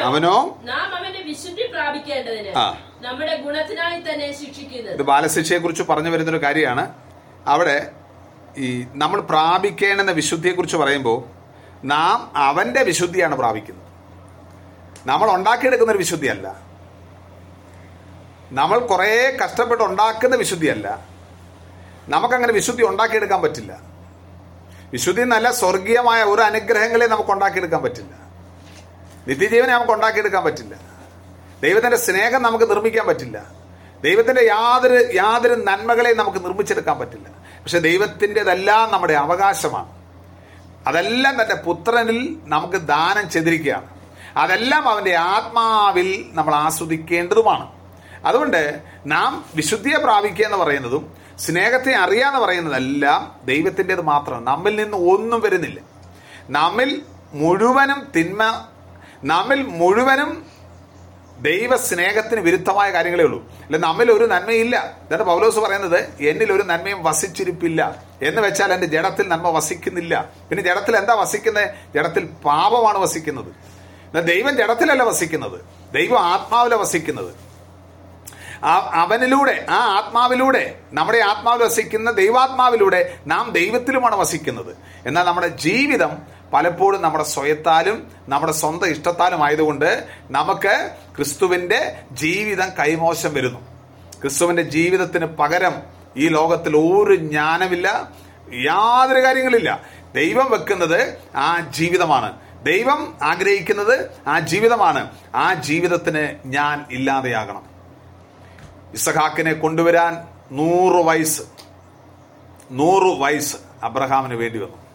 [0.00, 0.58] അവനോ?
[0.62, 2.52] നാം അവന്റെ വിശുദ്ധി പ്രാപിക്കേണ്ടതിന്
[3.04, 4.94] നമ്മുടെ ഗുണത്തിനായി തന്നെ ശിക്ഷിക്കുന്നത്.
[4.94, 6.94] ഇത് ബാലശിക്ഷയെ കുറിച്ച് പറഞ്ഞു വരുന്നൊരു കാര്യമാണ്.
[7.46, 7.90] അവിടെ
[8.58, 11.24] ഈ നമ്മൾ പ്രാപിക്കേണ്ടുന്ന വിശുദ്ധിയെക്കുറിച്ച് പറയുമ്പോൾ
[11.84, 13.86] നാം അവന്റെ വിശുദ്ധിയാണ് പ്രാപിക്കുന്നത്.
[15.08, 16.72] നമ്മൾ ഉണ്ടാക്കിയെടുക്കുന്ന ഒരു വിശുദ്ധിയല്ല.
[18.52, 21.06] നമ്മൾ കുറേ കഷ്ടപ്പെട്ട് ഉണ്ടാക്കുന്ന വിശുദ്ധിയല്ല.
[22.08, 23.80] നമുക്കങ്ങനെ വിശുദ്ധി ഉണ്ടാക്കിയെടുക്കാൻ പറ്റില്ല.
[24.92, 28.16] വിശുദ്ധി നല്ല സ്വർഗീയമായ ഒരു അനുഗ്രഹങ്ങളെ നമുക്ക് ഉണ്ടാക്കിയെടുക്കാൻ പറ്റില്ല.
[29.28, 30.74] നിത്യജീവനെ നമുക്ക് ഉണ്ടാക്കിയെടുക്കാൻ പറ്റില്ല.
[31.62, 33.52] ദൈവത്തിന്റെ സ്നേഹം നമുക്ക് നിർമ്മിക്കാൻ പറ്റില്ല.
[34.02, 37.41] ദൈവത്തിന്റെ യാതൊരു യാതൊരു നന്മകളെയും നമുക്ക് നിർമ്മിച്ചെടുക്കാൻ പറ്റില്ല.
[37.62, 40.02] പക്ഷെ ദൈവത്തിന്റെതെല്ലാം നമ്മുടെ അവകാശമാണ്.
[40.86, 43.90] അതെല്ലാം തന്റെ പുത്രനിൽ നമുക്ക് ദാനം ചെയ്തിരിക്കുകയാണ്.
[44.36, 47.72] അതെല്ലാം അവന്റെ ആത്മാവിൽ നമ്മൾ ആസ്വദിക്കേണ്ടതുമാണ്.
[48.26, 54.46] അതുകൊണ്ട് നാം വിശുദ്ധിയെ പ്രാപിക്കുക എന്ന് പറയുന്നതും സ്നേഹത്തെ അറിയാന്ന് പറയുന്നതെല്ലാം ദൈവത്തിന്റെത് മാത്രമാണ്.
[54.46, 55.80] നമ്മിൽ നിന്ന് ഒന്നും വരുന്നില്ല.
[56.50, 58.66] നമ്മിൽ മുഴുവനും തിന്മ
[59.24, 60.51] നമ്മിൽ മുഴുവനും
[61.42, 63.50] ദൈവ സ്നേഹത്തിന് വിരുദ്ധമായ കാര്യങ്ങളേ ഉള്ളൂ.
[63.64, 64.76] അല്ല നമ്മിൽ ഒരു നന്മയില്ല.
[64.78, 68.02] എന്നിട്ട് പൗലോസ് പറയുന്നത് എന്നിൽ ഒരു നന്മയും വസിച്ചിരിപ്പില്ല.
[68.22, 70.32] എന്ന് വെച്ചാൽ എന്റെ ജഡത്തിൽ നന്മ വസിക്കുന്നില്ല.
[70.48, 71.70] പിന്നെ ജഡത്തിൽ എന്താ വസിക്കുന്നത്?
[71.94, 73.48] ജഡത്തിൽ പാപമാണ് വസിക്കുന്നത്.
[74.06, 75.60] എന്നാൽ ദൈവം ജഡത്തിലല്ല വസിക്കുന്നത്.
[75.94, 77.34] ദൈവം ആത്മാവിലെ വസിക്കുന്നത്.
[78.92, 84.76] അവനിലൂടെ ആ ആത്മാവിലൂടെ നമ്മുടെ ആത്മാവിൽ വസിക്കുന്ന ദൈവാത്മാവിലൂടെ നാം ദൈവത്തിലുമാണ് വസിക്കുന്നത്.
[85.06, 86.18] എന്നാൽ നമ്മുടെ ജീവിതം
[86.52, 93.60] പലപ്പോഴും നമ്മുടെ സ്വയത്താലും നമ്മുടെ സ്വന്തം ഇഷ്ടത്താലും ആയതുകൊണ്ട് നമുക്ക് ക്രിസ്തുവിന്റെ ജീവിതം കൈമോശം വരുന്നു.
[94.20, 95.74] ക്രിസ്തുവിന്റെ ജീവിതത്തിന് പകരം
[96.16, 98.10] ഈ ലോകത്തിൽ ഒരു ജ്ഞാനമില്ല
[98.54, 99.82] യാതൊരു കാര്യങ്ങളില്ല.
[100.14, 102.32] ദൈവം വെക്കുന്നത് ആ ജീവിതമാണ്.
[102.62, 105.10] ദൈവം ആഗ്രഹിക്കുന്നത് ആ ജീവിതമാണ്.
[105.34, 107.62] ആ ജീവിതത്തിന് ഞാൻ ഇല്ലാതെയാകണം.
[108.94, 111.42] ഇസഹാക്കിനെ കൊണ്ടുവരാൻ നൂറ് വയസ്സ്
[112.70, 114.91] നൂറ് വയസ്സ് അബ്രഹാമിന് വേണ്ടി വന്നു.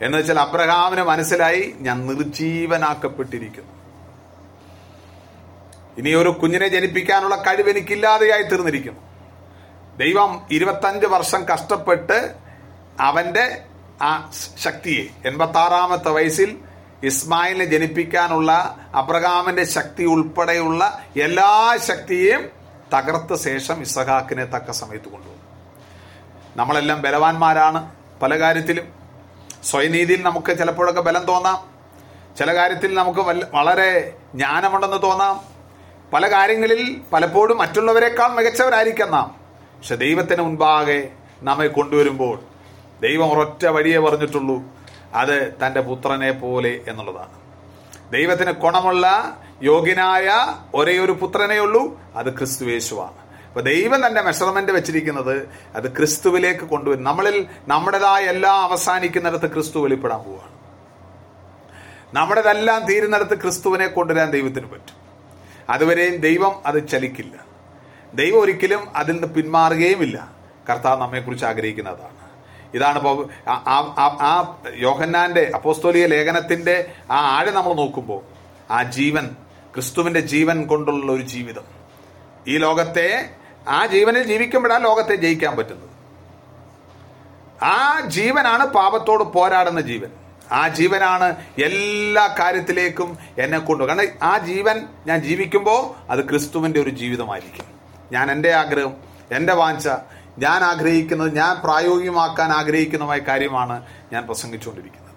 [0.00, 3.74] എന്ന് വെച്ചാൽ അബ്രഹാമിന് മനസ്സിലായി ഞാൻ നിർജീവനാക്കപ്പെട്ടിരിക്കുന്നു
[5.98, 9.00] ഇനി ഒരു കുഞ്ഞിനെ ജനിപ്പിക്കാനുള്ള കഴിവ് എനിക്കില്ലാതെയായി തീർന്നിരിക്കുന്നു.
[9.98, 12.34] ദൈവം ഇരുപത്തഞ്ച് വർഷം കഷ്ടപ്പെട്ട്
[13.00, 13.64] അവന്റെ
[14.02, 14.30] ആ
[14.64, 16.50] ശക്തിയെ എൺപത്തി ആറാമത്തെ വയസ്സിൽ
[17.02, 18.52] ഇസ്മായിലിനെ ജനിപ്പിക്കാനുള്ള
[18.94, 22.42] അബ്രഹാമിന്റെ ശക്തി ഉൾപ്പെടെയുള്ള എല്ലാ ശക്തിയെയും
[22.94, 25.44] തകർത്ത ശേഷം ഇസഹാക്കിനെ തക്ക സമയത്ത് കൊണ്ടുപോകും
[26.56, 27.80] നമ്മളെല്ലാം ബലവാന്മാരാണ്
[28.22, 28.99] പല കാര്യത്തിലും.
[29.64, 31.70] സ്വയനീതിയിൽ നമുക്ക് ചിലപ്പോഴൊക്കെ ബലം തോന്നാം.
[32.38, 33.20] ചില കാര്യത്തിൽ നമുക്ക്
[33.54, 35.40] വളരെ ജ്ഞാനമുണ്ടെന്ന് തോന്നാം.
[36.12, 39.36] പല കാര്യങ്ങളിൽ പലപ്പോഴും മറ്റുള്ളവരെക്കാൾ മികച്ചവരായിരിക്കാം നാം.
[39.78, 41.08] പക്ഷെ ദൈവത്തിന് മുൻപാകെ
[41.42, 42.40] നമ്മെ കൊണ്ടുവരുമ്പോൾ
[43.02, 44.62] ദൈവം ഒരൊറ്റ വഴിയെ പറഞ്ഞിട്ടുള്ളൂ.
[45.14, 47.40] അത് തന്റെ പുത്രനെ പോലെ എന്നുള്ളതാണ്.
[48.12, 55.96] ദൈവത്തിന് ഗുണമുള്ള യോഗ്യനായ ഒരേ ഒരു പുത്രനേ ഉള്ളൂ അത് ക്രിസ്തുവേശുവാണ് അപ്പൊ ദൈവം തന്റെ മെഷർമെന്റ് വെച്ചിരിക്കുന്നത് അത്
[55.96, 60.60] ക്രിസ്തുവിലേക്ക് കൊണ്ടുവരും നമ്മളിൽ നമ്മുടേതായ എല്ലാം അവസാനിക്കുന്നിടത്ത് ക്രിസ്തു വെളിപ്പെടാൻ പോവുകയാണ്
[62.14, 65.00] നമ്മുടേതെല്ലാം തീരുന്നിടത്ത് ക്രിസ്തുവിനെ കൊണ്ടുവരാൻ ദൈവത്തിന് പറ്റും.
[65.70, 67.44] അതുവരെയും ദൈവം അത് ചലിക്കില്ല.
[68.14, 70.30] ദൈവം ഒരിക്കലും അതിൽ നിന്ന് പിന്മാറുകയുമില്ല.
[70.70, 72.20] കർത്താവ് നമ്മെക്കുറിച്ച് ആഗ്രഹിക്കുന്നതാണ്.
[72.74, 78.20] ഇതാണ് ഇപ്പോൾ ആ- യോഹന്നാന്റെ അപ്പോസ്തോലിയ ലേഖനത്തിന്റെ ആ ആഴം നമ്മൾ നോക്കുമ്പോൾ
[78.72, 79.30] ആ ജീവൻ
[79.74, 81.62] ക്രിസ്തുവിന്റെ ജീവൻ കൊണ്ടുള്ള ഒരു ജീവിതം.
[82.48, 83.30] ഈ ലോകത്തെ
[83.68, 85.90] ആ ജീവനിൽ ജീവിക്കുമ്പോഴാണ് ലോകത്തെ ജയിക്കാൻ പറ്റുന്നത്.
[87.64, 90.10] ആ ജീവനാണ് പാപത്തോട് പോരാടുന്ന ജീവൻ.
[90.52, 97.64] ആ ജീവനാണ് എല്ലാ കാര്യത്തിലേക്കും എന്നെ കൊണ്ടു കാരണം ആ ജീവൻ ഞാൻ ജീവിക്കുമ്പോൾ അത് ക്രിസ്തുവിന്റെ ഒരു ജീവിതമായിരിക്കും.
[98.12, 98.96] ഞാൻ എന്റെ ആഗ്രഹം
[99.30, 99.88] എന്റെ വാഞ്ച
[100.38, 105.10] ഞാൻ ആഗ്രഹിക്കുന്നത് ഞാൻ പ്രായോഗികമാക്കാൻ ആഗ്രഹിക്കുന്നതുമായ കാര്യമാണ് ഞാൻ പ്രസംഗിച്ചുകൊണ്ടിരിക്കുന്നത്.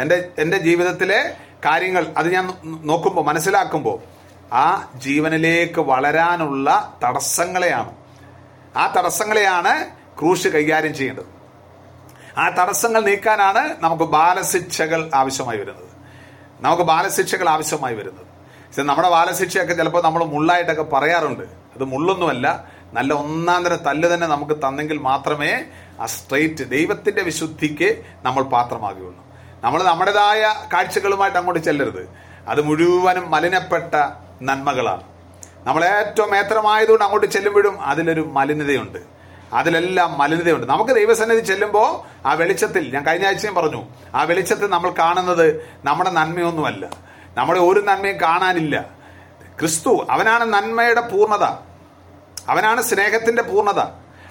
[0.00, 4.19] എന്റെ എന്റെ ജീവിതത്തിലെ കാര്യങ്ങൾ അത് ഞാൻ നോക്കുമ്പോൾ മനസ്സിലാക്കുമ്പോൾ
[4.52, 7.92] ആ ജീവനിലേക്ക് വളരാനുള്ള തടസ്സങ്ങളെയാണ്.
[8.76, 9.86] ആ തടസ്സങ്ങളെയാണ്
[10.18, 11.40] ക്രൂശ് കൈകാര്യം ചെയ്യേണ്ടത്.
[12.38, 15.88] ആ തടസ്സങ്ങൾ നീക്കാനാണ് നമുക്ക് ബാലശിക്ഷകൾ ആവശ്യമായി വരുന്നത്.
[16.60, 18.24] നമുക്ക് ബാലശിക്ഷകൾ ആവശ്യമായി വരുന്നത്.
[18.24, 21.42] പക്ഷെ നമ്മുടെ ബാലശിക്ഷയൊക്കെ ചിലപ്പോൾ നമ്മൾ മുള്ളായിട്ടൊക്കെ പറയാറുണ്ട്.
[21.44, 25.64] അത് മുള്ളൊന്നുമല്ല നല്ല ഒന്നാം തരം തല്ല് തന്നെ നമുക്ക് തന്നെങ്കിൽ മാത്രമേ
[26.00, 29.24] ആ സ്ട്രെയിറ്റ് ദൈവത്തിന്റെ വിശുദ്ധിക്ക് നമ്മൾ പാത്രമാകുകയുള്ളൂ.
[29.64, 32.08] നമ്മൾ നമ്മുടേതായ കാഴ്ചകളുമായിട്ട് അങ്ങോട്ട് ചെല്ലരുത്.
[32.48, 33.94] അത് മുഴുവനും മലിനപ്പെട്ട
[34.42, 35.02] നന്മകളാണ്.
[35.66, 38.98] നമ്മൾ ഏറ്റവും ഏത്രമായതുകൊണ്ട് അങ്ങോട്ട് ചെല്ലുമ്പോഴും അതിലൊരു മലിനതയുണ്ട്.
[39.52, 40.66] അതിലെല്ലാം മലിനതയുണ്ട്.
[40.66, 43.84] നമുക്ക് ദൈവസന്നിധി ചെല്ലുമ്പോൾ ആ വെളിച്ചത്തിൽ ഞാൻ കഴിഞ്ഞ ആഴ്ചയും പറഞ്ഞു
[44.14, 46.88] ആ വെളിച്ചത്തിൽ നമ്മൾ കാണുന്നത് നമ്മുടെ നന്മയൊന്നുമല്ല.
[47.36, 48.84] നമ്മുടെ ഒരു നന്മയും കാണാനില്ല.
[49.60, 51.44] ക്രിസ്തു അവനാണ് നന്മയുടെ പൂർണത.
[52.48, 53.78] അവനാണ് സ്നേഹത്തിന്റെ പൂർണത.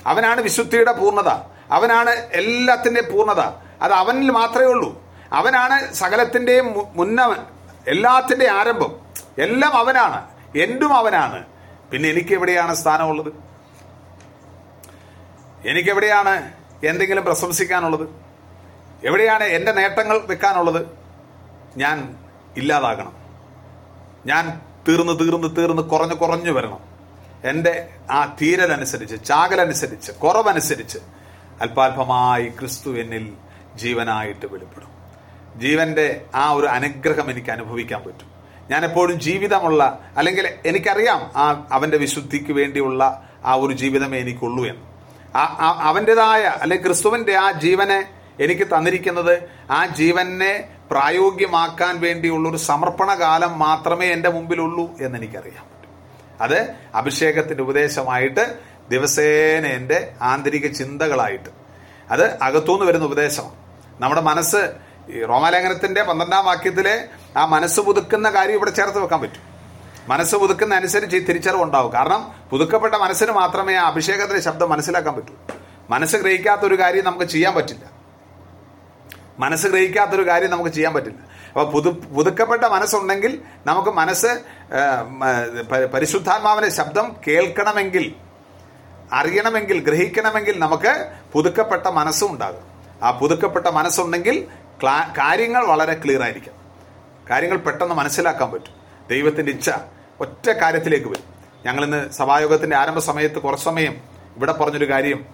[0.07, 1.29] അവനാണ് വിശുദ്ധിയുടെ പൂർണത.
[1.71, 3.39] അവനാണ് എല്ലാത്തിന്റെ പൂർണത.
[3.81, 5.03] അത് അവനിൽ മാത്രമേ ഉള്ളൂ.
[5.33, 7.37] അവനാണ് സകലത്തിന്റെയും മു- മുന്നവൻ.
[7.87, 9.08] എല്ലാത്തിന്റെയും ആരംഭം.
[9.39, 10.29] എല്ലാം അവനാണ്.
[10.57, 11.45] എന്തും അവനാണ്.
[11.91, 13.33] പിന്നെ എനിക്ക് എവിടെയാണ് സ്ഥാനമുള്ളത്?
[15.67, 16.51] എനിക്ക് എവിടെയാണ്
[16.85, 18.09] എന്തെങ്കിലും പ്രശംസിക്കാനുള്ളത്?
[19.03, 20.87] എവിടെയാണ് എന്റെ നേട്ടങ്ങൾ വെക്കാനുള്ളത്?
[21.77, 22.17] ഞാൻ
[22.57, 23.13] ഇല്ലാതാകണം.
[24.25, 26.79] ഞാൻ തീർന്ന് തീർന്ന് തീർന്ന് കുറഞ്ഞു കുറഞ്ഞു വരണം.
[27.43, 30.99] എന്റെ ആ തീരലനുസരിച്ച് ചാകലനുസരിച്ച് കുറവനുസരിച്ച്
[31.61, 33.33] അല്പാൽപമായി ക്രിസ്തു എന്നിൽ
[33.75, 34.89] ജീവനായിട്ട് വെളിപ്പെടും.
[35.59, 38.28] ജീവന്റെ ആ ഒരു അനുഗ്രഹം എനിക്ക് അനുഭവിക്കാൻ പറ്റും.
[38.69, 44.81] ഞാൻ എപ്പോഴും ജീവിതമുള്ള അല്ലെങ്കിൽ എനിക്കറിയാം ആ അവന്റെ വിശുദ്ധിക്ക് വേണ്ടിയുള്ള ആ ഒരു ജീവിതമേ എനിക്കുള്ളൂ എന്ന്.
[45.37, 48.09] ആ- അവന്റെതായ അല്ലെങ്കിൽ ക്രിസ്തുവിന്റെ ആ ജീവനെ
[48.39, 51.99] എനിക്ക് തന്നിരിക്കുന്നത് ആ ജീവനെ പ്രായോഗികമാക്കാൻ
[52.57, 55.65] സമർപ്പണ കാലം മാത്രമേ എന്റെ മുമ്പിലുള്ളൂ എന്ന് എനിക്കറിയാം
[56.41, 58.57] അത് അഭിഷേകത്തിന്റെ ഉപദേശമായിട്ട്
[58.89, 61.49] ദിവസേന എന്റെ ആന്തരിക ചിന്തകളായിട്ട്.
[62.11, 63.55] അത് അകത്തുനിന്ന് വരുന്ന ഉപദേശമാണ്.
[64.01, 67.05] നമ്മുടെ മനസ്സ് ഈ റോമാലേഖനത്തിന്റെ പന്ത്രണ്ടാം വാക്യത്തിലെ
[67.37, 69.43] ആ മനസ്സ് പുതുക്കുന്ന കാര്യം ഇവിടെ ചേർത്ത് വെക്കാൻ പറ്റും.
[70.07, 71.93] മനസ്സ് പുതുക്കുന്ന അനുസരിച്ച് ഈ തിരിച്ചറിവ് ഉണ്ടാവും.
[71.93, 75.33] കാരണം പുതുക്കപ്പെട്ട മനസ്സിന് മാത്രമേ ആ അഭിഷേകത്തിന്റെ ശബ്ദം മനസ്സിലാക്കാൻ പറ്റൂ.
[75.89, 77.85] മനസ്സ് ഗ്രഹിക്കാത്ത ഒരു കാര്യം നമുക്ക് ചെയ്യാൻ പറ്റില്ല.
[79.39, 81.21] മനസ്സ് ഗ്രഹിക്കാത്തൊരു കാര്യം നമുക്ക് ചെയ്യാൻ പറ്റില്ല.
[81.47, 84.31] അപ്പൊ പുതു പുതുക്കപ്പെട്ട മനസ്സുണ്ടെങ്കിൽ നമുക്ക് മനസ്സ്
[85.93, 88.15] പരിശുദ്ധാത്മാവിനെ ശബ്ദം കേൾക്കണമെങ്കിൽ
[89.13, 92.65] അറിയണമെങ്കിൽ ഗ്രഹിക്കണമെങ്കിൽ നമുക്ക് പുതുക്കപ്പെട്ട മനസ്സും ഉണ്ടാകും.
[93.03, 94.47] ആ പുതുക്കപ്പെട്ട മനസ്സുണ്ടെങ്കിൽ
[94.87, 96.53] കാര്യങ്ങൾ വളരെ ക്ലിയർ ആയിരിക്കും.
[97.29, 98.73] കാര്യങ്ങൾ പെട്ടെന്ന് മനസ്സിലാക്കാൻ പറ്റും.
[99.09, 99.69] ദൈവത്തിന്റെ ഇച്ഛ
[100.19, 101.23] ഒറ്റ കാര്യത്തിലേക്ക് വരും.
[101.65, 104.01] ഞങ്ങൾ ഇന്ന് സഭായോഗത്തിന്റെ ആരംഭ സമയത്ത് കുറച്ച് സമയം
[104.37, 105.25] ഇവിടെ പറഞ്ഞൊരു കാര്യം.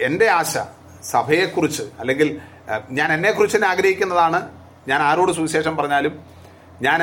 [0.00, 0.58] എന്റെ ആശ
[1.04, 2.40] സഭയെക്കുറിച്ച് അല്ലെങ്കിൽ
[2.90, 4.48] ഞാൻ എന്നെക്കുറിച്ച് തന്നെ ആഗ്രഹിക്കുന്നതാണ്.
[4.88, 6.24] ഞാൻ ആരോട് സുവിശേഷം പറഞ്ഞാലും
[6.82, 7.00] ഞാൻ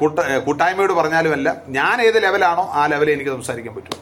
[0.00, 3.98] കൂട്ട കൂട്ടായ്മയോട് പറഞ്ഞാലുമല്ല ഞാൻ ഏത് ലെവലാണോ ആ ലെവലിൽ എനിക്ക് സംസാരിക്കാൻ പറ്റും.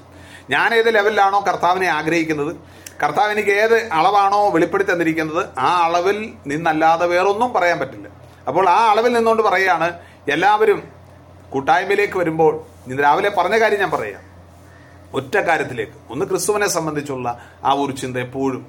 [0.50, 2.56] ഞാൻ ഏത് ലെവലിലാണോ കർത്താവിനെ ആഗ്രഹിക്കുന്നത്.
[3.02, 8.08] കർത്താവ് എനിക്ക് ഏത് അളവാണോ വെളിപ്പെടുത്തി തന്നിരിക്കുന്നത് ആ അളവിൽ നിന്നല്ലാതെ വേറൊന്നും പറയാൻ പറ്റില്ല.
[8.48, 10.00] അപ്പോൾ ആ അളവിൽ നിന്നുകൊണ്ട് പറയുകയാണ്
[10.32, 10.88] എല്ലാവരും
[11.50, 14.20] കൂട്ടായ്മയിലേക്ക് വരുമ്പോൾ ഇന്ന് രാവിലെ പറഞ്ഞ കാര്യം ഞാൻ പറയാം.
[15.14, 15.92] ഒറ്റ കാര്യത്തിലേക്ക്.
[16.10, 18.66] ഒന്ന് ക്രിസ്തുവിനെ സംബന്ധിച്ചുള്ള ആ ഒരു ചിന്ത എപ്പോഴും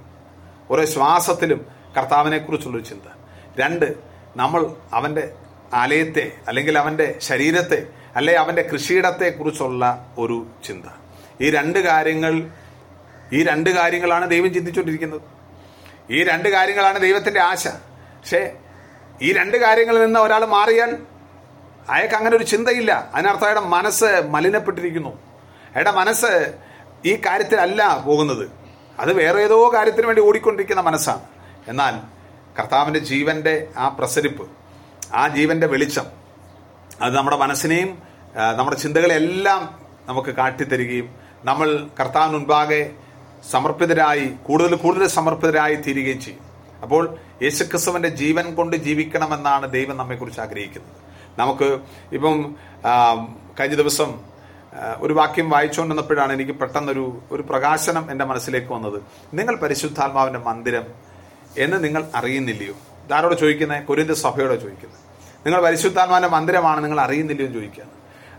[0.71, 1.65] ഓരോ ശ്വാസത്തിലും
[1.97, 3.01] കർത്താവിനെ കുറിച്ചുള്ളൊരു ചിന്ത.
[3.59, 3.95] രണ്ട്
[4.36, 5.34] നമ്മൾ അവന്റെ
[5.73, 10.86] ആലയത്തെ അല്ലെങ്കിൽ അവന്റെ ശരീരത്തെ അല്ലെ അവന്റെ കൃഷിയിടത്തെ കുറിച്ചുള്ള ഒരു ചിന്ത.
[11.41, 12.49] ഈ രണ്ട് കാര്യങ്ങൾ
[13.34, 15.21] ഈ രണ്ട് കാര്യങ്ങളാണ് ദൈവം ചിന്തിച്ചുകൊണ്ടിരിക്കുന്നത്.
[16.09, 17.67] ഈ രണ്ട് കാര്യങ്ങളാണ് ദൈവത്തിന്റെ ആശ.
[17.67, 18.51] പക്ഷേ
[19.21, 20.97] ഈ രണ്ട് കാര്യങ്ങളിൽ നിന്ന് ഒരാൾ മാറിയാൽ
[21.89, 23.11] അയാൾക്ക് അങ്ങനെ ഒരു ചിന്തയില്ല.
[23.15, 25.09] അതിനർത്ഥം അയാളുടെ മനസ്സ് മലിനപ്പെട്ടിരിക്കുന്നു.
[25.09, 26.53] അയാളുടെ മനസ്സ്
[27.05, 28.51] ഈ കാര്യത്തിലല്ല പോകുന്നത്.
[28.99, 31.21] അത് വേറെ ഏതോ കാര്യത്തിന് വേണ്ടി ഓടിക്കൊണ്ടിരിക്കുന്ന മനസ്സാണ്.
[31.67, 32.15] എന്നാൽ
[32.59, 34.49] കർത്താവിന്റെ ജീവന്റെ ആ പ്രസരിപ്പ്
[35.13, 36.05] ആ ജീവന്റെ വെളിച്ചം
[37.01, 38.01] അത് നമ്മുടെ മനസ്സിനെയും
[38.55, 41.15] നമ്മുടെ ചിന്തകളെല്ലാം നമുക്ക് കാട്ടിത്തരികയും
[41.45, 42.91] നമ്മൾ കർത്താവിന് മുൻപാകെ
[43.51, 46.43] സമർപ്പിതരായി കൂടുതൽ കൂടുതൽ സമർപ്പിതരായി തീരുകയും ചെയ്യും.
[46.81, 51.05] അപ്പോൾ യേശുക്രിസ്തുവിന്റെ ജീവൻ കൊണ്ട് ജീവിക്കണമെന്നാണ് ദൈവം നമ്മെക്കുറിച്ച് ആഗ്രഹിക്കുന്നത്.
[51.39, 51.79] നമുക്ക്
[52.13, 52.55] ഇപ്പം
[53.59, 54.19] കഴിഞ്ഞ ദിവസം
[54.97, 59.01] ഒരു വാക്യം വായിച്ചുകൊണ്ടിരുന്നപ്പോഴാണ് എനിക്ക് പെട്ടെന്നൊരു ഒരു പ്രകാശനം എന്റെ മനസ്സിലേക്ക് വന്നത്.
[59.33, 60.83] നിങ്ങൾ പരിശുദ്ധാത്മാവിന്റെ മന്ദിരം
[61.57, 62.73] എന്ന് നിങ്ങൾ അറിയുന്നില്ലയോ?
[63.05, 63.83] ഇതാരോട് ചോദിക്കുന്നത്?
[63.83, 64.99] കൊരിന്ത സഭയോട് ചോദിക്കുന്നത്.
[65.45, 67.47] നിങ്ങൾ പരിശുദ്ധാത്മാവിന്റെ മന്ദിരമാണ് നിങ്ങൾ അറിയുന്നില്ലയോ?
[67.47, 67.91] എന്ന് ചോദിക്കുകയാണ്.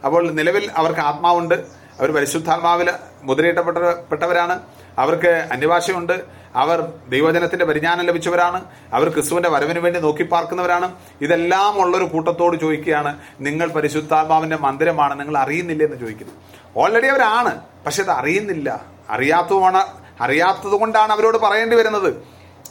[0.05, 1.55] അപ്പോൾ നിലവിൽ അവർക്ക് ആത്മാവുണ്ട്.
[2.01, 2.93] അവർ പരിശുദ്ധാത്മാവിൽ
[3.23, 4.61] മുദ്രയിട്ടപ്പെട്ടവരാണ്
[4.99, 6.23] അവർക്ക് അന്യഭാഷയുണ്ട്.
[6.55, 8.65] അവർ ദൈവജനത്തിന്റെ പരിജ്ഞാനം ലഭിച്ചവരാണ്.
[8.93, 10.95] അവർ ക്രിസ്തുവിന്റെ വരവിന് വേണ്ടി നോക്കി പാർക്കുന്നവരാണ്.
[11.21, 15.85] ഇതെല്ലാം ഉള്ളൊരു കൂട്ടത്തോട് ചോദിക്കുകയാണ് നിങ്ങൾ പരിശുദ്ധാത്മാവിന്റെ മന്ദിരമാണ് നിങ്ങൾ അറിയുന്നില്ല?
[15.85, 16.33] എന്ന് ചോദിക്കുന്നു.
[16.77, 18.85] ഓൾറെഡി അവരാണ് പക്ഷെ അത് അറിയുന്നില്ല.
[19.11, 19.85] അറിയാത്തതുമാണ്
[20.21, 22.15] അറിയാത്തത് കൊണ്ടാണ് അവരോട് പറയേണ്ടി വരുന്നത്.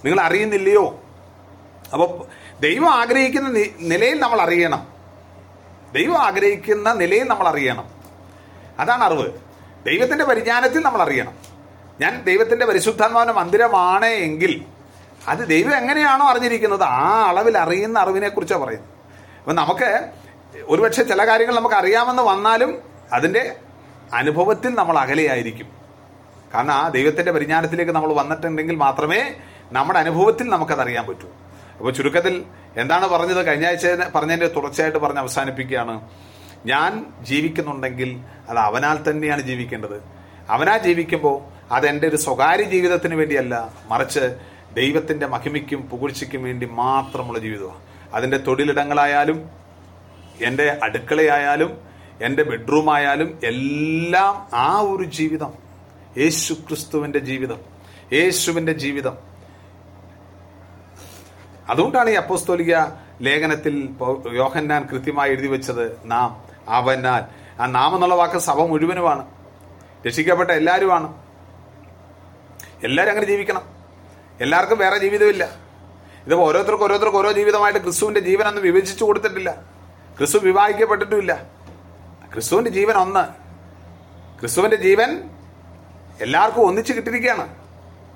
[0.05, 0.99] നിങ്ങൾ അറിയുന്നില്ലയോ?
[1.93, 2.25] അപ്പോൾ
[2.59, 3.49] ദൈവം ആഗ്രഹിക്കുന്ന
[3.79, 4.87] നിലയിൽ നമ്മൾ അറിയണം.
[5.93, 7.89] ദൈവം ആഗ്രഹിക്കുന്ന നിലയിൽ നമ്മൾ അറിയണം.
[8.79, 9.27] അതാണ് അറിവ്.
[9.85, 11.44] ദൈവത്തിന്റെ പരിജ്ഞാനത്തിൽ നമ്മൾ അറിയണം.
[12.01, 14.65] ഞാൻ ദൈവത്തിന്റെ പരിശുദ്ധാത്മാവിന്റെ മന്ദിരമാണ് എങ്കിൽ
[15.27, 18.89] അത് ദൈവം എങ്ങനെയാണോ അറിഞ്ഞിരിക്കുന്നത് ആ അളവിൽ അറിയുന്ന അറിവിനെ കുറിച്ചാണ് പറയുന്നത്.
[19.37, 20.09] അപ്പൊ നമുക്ക്
[20.67, 22.81] ഒരുപക്ഷെ ചില കാര്യങ്ങൾ നമുക്ക് അറിയാമെന്ന് വന്നാലും
[23.13, 23.55] അതിന്റെ
[24.13, 25.67] അനുഭവത്തിൽ നമ്മൾ അകലെയായിരിക്കും.
[26.53, 29.33] കാരണം ആ ദൈവത്തിന്റെ പരിജ്ഞാനത്തിലേക്ക് നമ്മൾ വന്നിട്ടുണ്ടെങ്കിൽ മാത്രമേ
[29.71, 31.27] നമ്മുടെ അനുഭവത്തിൽ നമുക്കത് അറിയാൻ പറ്റൂ.
[31.77, 32.45] അപ്പോൾ ചുരുക്കത്തിൽ
[32.77, 33.45] എന്താണ് പറഞ്ഞത്?
[33.45, 36.09] കഴിഞ്ഞ ആഴ്ച പറഞ്ഞതിന്റെ തുടർച്ചയായിട്ട് പറഞ്ഞ് അവസാനിപ്പിക്കുകയാണ്.
[36.65, 38.19] ഞാൻ ജീവിക്കുന്നുണ്ടെങ്കിൽ
[38.49, 40.03] അത് അവനാൽ തന്നെയാണ് ജീവിക്കേണ്ടത്.
[40.49, 44.37] അവനാ ജീവിക്കുമ്പോൾ അത് എന്റെ ഒരു സ്വകാര്യ ജീവിതത്തിന് വേണ്ടിയല്ല മറിച്ച്
[44.73, 47.81] ദൈവത്തിന്റെ മഹിമയ്ക്കും പുകഴ്ചയ്ക്കും വേണ്ടി മാത്രമുള്ള ജീവിതമാണ്.
[48.13, 49.49] അതിന്റെ തൊഴിലിടങ്ങളായാലും
[50.43, 51.77] എന്റെ അടുക്കളയായാലും
[52.21, 55.53] എന്റെ ബെഡ്റൂം ആയാലും എല്ലാം ആ ഒരു ജീവിതം.
[56.17, 57.57] യേശു ക്രിസ്തുവിന്റെ ജീവിതം.
[58.13, 59.17] യേശുവിന്റെ ജീവിതം.
[61.69, 62.75] അതുകൊണ്ടാണ് ഈ അപ്പോസ്തോലിക
[63.21, 63.89] ലേഖനത്തിൽ
[64.33, 67.23] യോഹന്നാൻ കൃത്യമായി എഴുതി വെച്ചത് നാം അവനാൽ.
[67.61, 69.25] ആ നാം എന്നുള്ള വാക്ക് സഭ മുഴുവനുമാണ്.
[70.07, 71.24] രക്ഷിക്കപ്പെട്ട എല്ലാവരുമാണ്
[72.85, 73.61] എല്ലാവരും അങ്ങനെ ജീവിക്കണം.
[74.41, 75.43] എല്ലാവർക്കും വേറെ ജീവിതമില്ല.
[76.25, 79.63] ഇതിപ്പോൾ ഓരോരുത്തർക്കും ഓരോരുത്തർക്കും ഓരോ ജീവിതമായിട്ട് ക്രിസ്തുവിന്റെ ജീവൻ ഒന്ന് വിഭജിച്ചു കൊടുത്തിട്ടില്ല.
[80.17, 81.43] ക്രിസ്തു വിവാഹിക്കപ്പെട്ടിട്ടുമില്ല.
[82.33, 83.27] ക്രിസ്തുവിന്റെ ജീവൻ ഒന്ന്.
[84.39, 85.29] ക്രിസ്തുവിന്റെ ജീവൻ
[86.21, 87.55] എല്ലാവർക്കും ഒന്നിച്ച് കിട്ടിയിരിക്കുകയാണ്.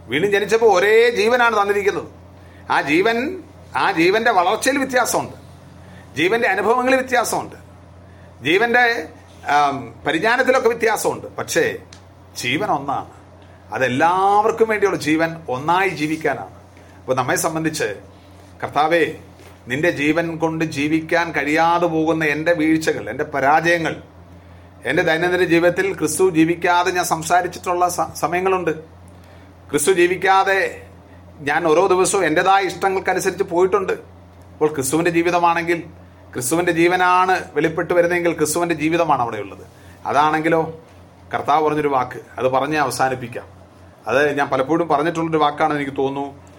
[0.07, 2.07] വീണ്ടും ജനിച്ചപ്പോൾ ഒരേ ജീവനാണ് തന്നിരിക്കുന്നത്.
[2.72, 3.43] ആ ജീവൻ
[3.76, 5.38] ആ ജീവന്റെ വളർച്ചയിൽ വ്യത്യാസമുണ്ട്.
[6.15, 7.55] ജീവന്റെ അനുഭവങ്ങളിൽ വ്യത്യാസമുണ്ട്.
[8.43, 9.07] ജീവന്റെ
[10.07, 11.28] പരിജ്ഞാനത്തിലൊക്കെ വ്യത്യാസമുണ്ട്.
[11.28, 11.78] പക്ഷേ
[12.38, 13.18] ജീവൻ ഒന്നാണ്.
[13.74, 16.53] അതെല്ലാവർക്കും വേണ്ടിയുള്ള ജീവൻ ഒന്നായി ജീവിക്കാനാണ്.
[16.99, 17.95] അപ്പോൾ നമ്മെ സംബന്ധിച്ച്
[18.63, 19.15] കർത്താവേ
[19.67, 24.03] നിന്റെ ജീവൻ കൊണ്ട് ജീവിക്കാൻ കഴിയാതെ പോകുന്ന എന്റെ വീഴ്ചകൾ എന്റെ പരാജയങ്ങൾ
[24.86, 28.80] എന്റെ ദൈനംദിന ജീവിതത്തിൽ ക്രിസ്തു ജീവിക്കാതെ ഞാൻ സംസാരിച്ചിട്ടുള്ള സമയങ്ങളുണ്ട്.
[29.70, 30.88] ക്രിസ്തു ജീവിക്കാതെ
[31.39, 33.93] ഞാൻ ഓരോ ദിവസവും എന്റെതായ ഇഷ്ടങ്ങൾക്കനുസരിച്ച് പോയിട്ടുണ്ട്.
[33.93, 35.84] അപ്പോൾ ക്രിസ്തുവിന്റെ ജീവിതമാണെങ്കിൽ
[36.34, 39.67] ക്രിസ്തുവിന്റെ ജീവനാണ് വെളിപ്പെട്ട് വരുന്നതെങ്കിൽ ക്രിസ്തുവിന്റെ ജീവിതമാണ് അവിടെയുള്ളത്.
[40.05, 40.80] അതാണെങ്കിലോ
[41.34, 43.59] കർത്താവ് പറഞ്ഞൊരു വാക്ക് അത് പറഞ്ഞ് അവസാനിപ്പിക്കാം.
[44.08, 46.50] അത് ഞാൻ പലപ്പോഴും പറഞ്ഞിട്ടുള്ളൊരു വാക്കാണ് എനിക്ക് തോന്നുന്നു.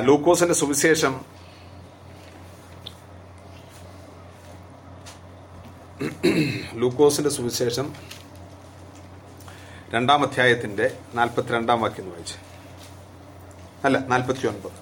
[0.00, 1.20] ലൂക്കോസിന്റെ സുവിശേഷം.
[6.74, 7.94] ലൂക്കോസിന്റെ സുവിശേഷം
[9.94, 12.34] രണ്ടാം അധ്യായത്തിന്റെ നാൽപ്പത്തിരണ്ടാം വാക്യം വായിച്ചു.
[13.84, 14.81] അല്ല നാൽപ്പത്തി ഒൻപത്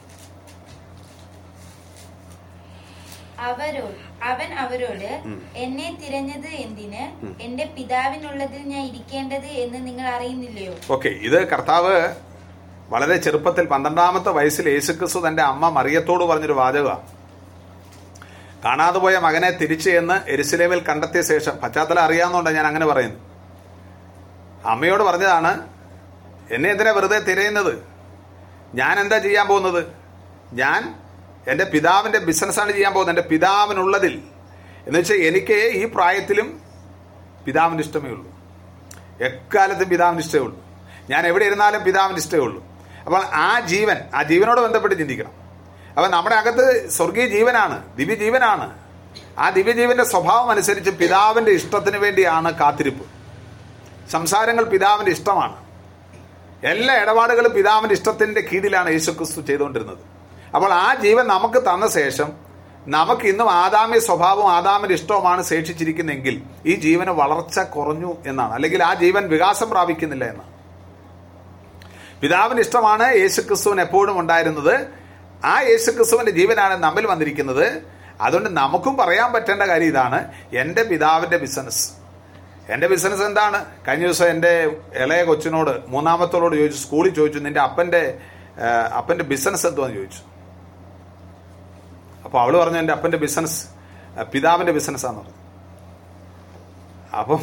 [3.43, 3.99] അവരോട്
[4.31, 5.11] അവൻ അവരോട്
[5.57, 7.03] എന്നെ തിരഞ്ഞത് എന്തിന്?
[7.45, 10.75] എന്റെ പിതാവിനുള്ളതിൽ ഞാൻ ഇരിക്കേണ്ടത് എന്ന് നിങ്ങൾ അറിയുന്നില്ലയോ?
[10.95, 11.95] ഓക്കെ ഇത് കർത്താവ്
[12.91, 17.07] വളരെ ചെറുപ്പത്തിൽ പന്ത്രണ്ടാമത്തെ വയസ്സിൽ യേശുക്രിസ്തു തന്റെ അമ്മ മറിയത്തോട് പറഞ്ഞൊരു വാചകമാണ്
[18.65, 23.21] കാണാതെ പോയ മകനെ തിരിച്ച് എന്ന് എരുസലേമിൽ കണ്ടെത്തിയ ശേഷം പശ്ചാത്തലം അറിയാവുന്നതുകൊണ്ട് ഞാൻ അങ്ങനെ പറയുന്നു
[24.73, 25.53] അമ്മയോട് പറഞ്ഞതാണ്
[26.55, 27.73] എന്നെ എന്തിനാ വെറുതെ തിരയുന്നത്?
[28.75, 29.81] ഞാൻ എന്താ ചെയ്യാൻ പോകുന്നത്?
[30.55, 30.81] ഞാൻ
[31.49, 33.17] എന്റെ പിതാവിന്റെ ബിസിനസ്സാണ് ചെയ്യാൻ പോകുന്നത്.
[33.17, 34.23] എന്റെ പിതാവിനുള്ളതിൽ.
[34.87, 36.61] എന്ന് വെച്ചാൽ എനിക്ക് ഈ പ്രായത്തിലും
[37.47, 38.27] പിതാവിന്റെ ഇഷ്ടമേ ഉള്ളൂ.
[39.21, 40.65] എക്കാലത്തും പിതാവിന്റെ ഇഷ്ടമേ ഉള്ളൂ.
[41.11, 42.65] ഞാൻ എവിടെ ഇരുന്നാലും പിതാവിന്റെ ഇഷ്ടമേ ഉള്ളൂ.
[43.05, 45.33] അപ്പോൾ ആ ജീവൻ ആ ജീവനോട് ബന്ധപ്പെട്ട് ചിന്തിക്കണം.
[45.97, 48.79] അപ്പം നമ്മുടെ അകത്ത് സ്വർഗീയ ജീവനാണ് ദിവ്യജീവനാണ്
[49.39, 53.07] ആ ദിവ്യജീവന്റെ സ്വഭാവം അനുസരിച്ച് പിതാവിന്റെ ഇഷ്ടത്തിന് വേണ്ടിയാണ് കാത്തിരിപ്പ്.
[54.11, 55.57] സംസാരങ്ങൾ പിതാവിന്റെ ഇഷ്ടമാണ്.
[56.67, 60.20] എല്ലാ ഇടപാടുകളും പിതാവിന്റെ ഇഷ്ടത്തിന്റെ കീഴിലാണ് യേശുക്രിസ്തു ചെയ്തുകൊണ്ടിരുന്നത്.
[60.55, 62.33] അപ്പോൾ ആ ജീവൻ നമുക്ക് തന്ന ശേഷം
[62.87, 68.53] നമുക്ക് ഇന്നും ആദാമ്യ സ്വഭാവവും ആദാമിന്റെ ഇഷ്ടവുമാണ് ശേഷിച്ചിരിക്കുന്നെങ്കിൽ ഈ ജീവന് വളർച്ച കുറഞ്ഞു എന്നാണ്.
[68.55, 70.51] അല്ലെങ്കിൽ ആ ജീവൻ വികാസം പ്രാപിക്കുന്നില്ല എന്നാണ്.
[72.21, 74.87] പിതാവിന് ഇഷ്ടമാണ് യേശുക്രിസ്തുവിന് എപ്പോഴും ഉണ്ടായിരുന്നത്.
[75.45, 77.83] ആ യേശുക്രിസ്തുവിന്റെ ജീവനാണ് നമ്മിൽ വന്നിരിക്കുന്നത്.
[78.21, 80.33] അതുകൊണ്ട് നമുക്കും പറയാൻ പറ്റേണ്ട കാര്യം ഇതാണ്.
[80.55, 81.91] എന്റെ പിതാവിന്റെ ബിസിനസ്.
[82.69, 83.65] എന്റെ ബിസിനസ് എന്താണ്?
[83.89, 88.19] കഴിഞ്ഞ ദിവസം എന്റെ ഇളയ കൊച്ചിനോട് മൂന്നാമത്തോട് ചോദിച്ചു സ്കൂളിൽ ചോദിച്ചു നിന്റെ അപ്പന്റെ
[88.97, 90.30] അപ്പന്റെ ബിസിനസ് എന്തുവാന്ന് ചോദിച്ചു.
[92.31, 93.59] അപ്പോൾ അവൾ പറഞ്ഞു എന്റെ അപ്പന്റെ ബിസിനസ്
[94.33, 95.37] പിതാവിന്റെ ബിസിനസ്സാന്ന് പറഞ്ഞു.
[97.21, 97.41] അപ്പം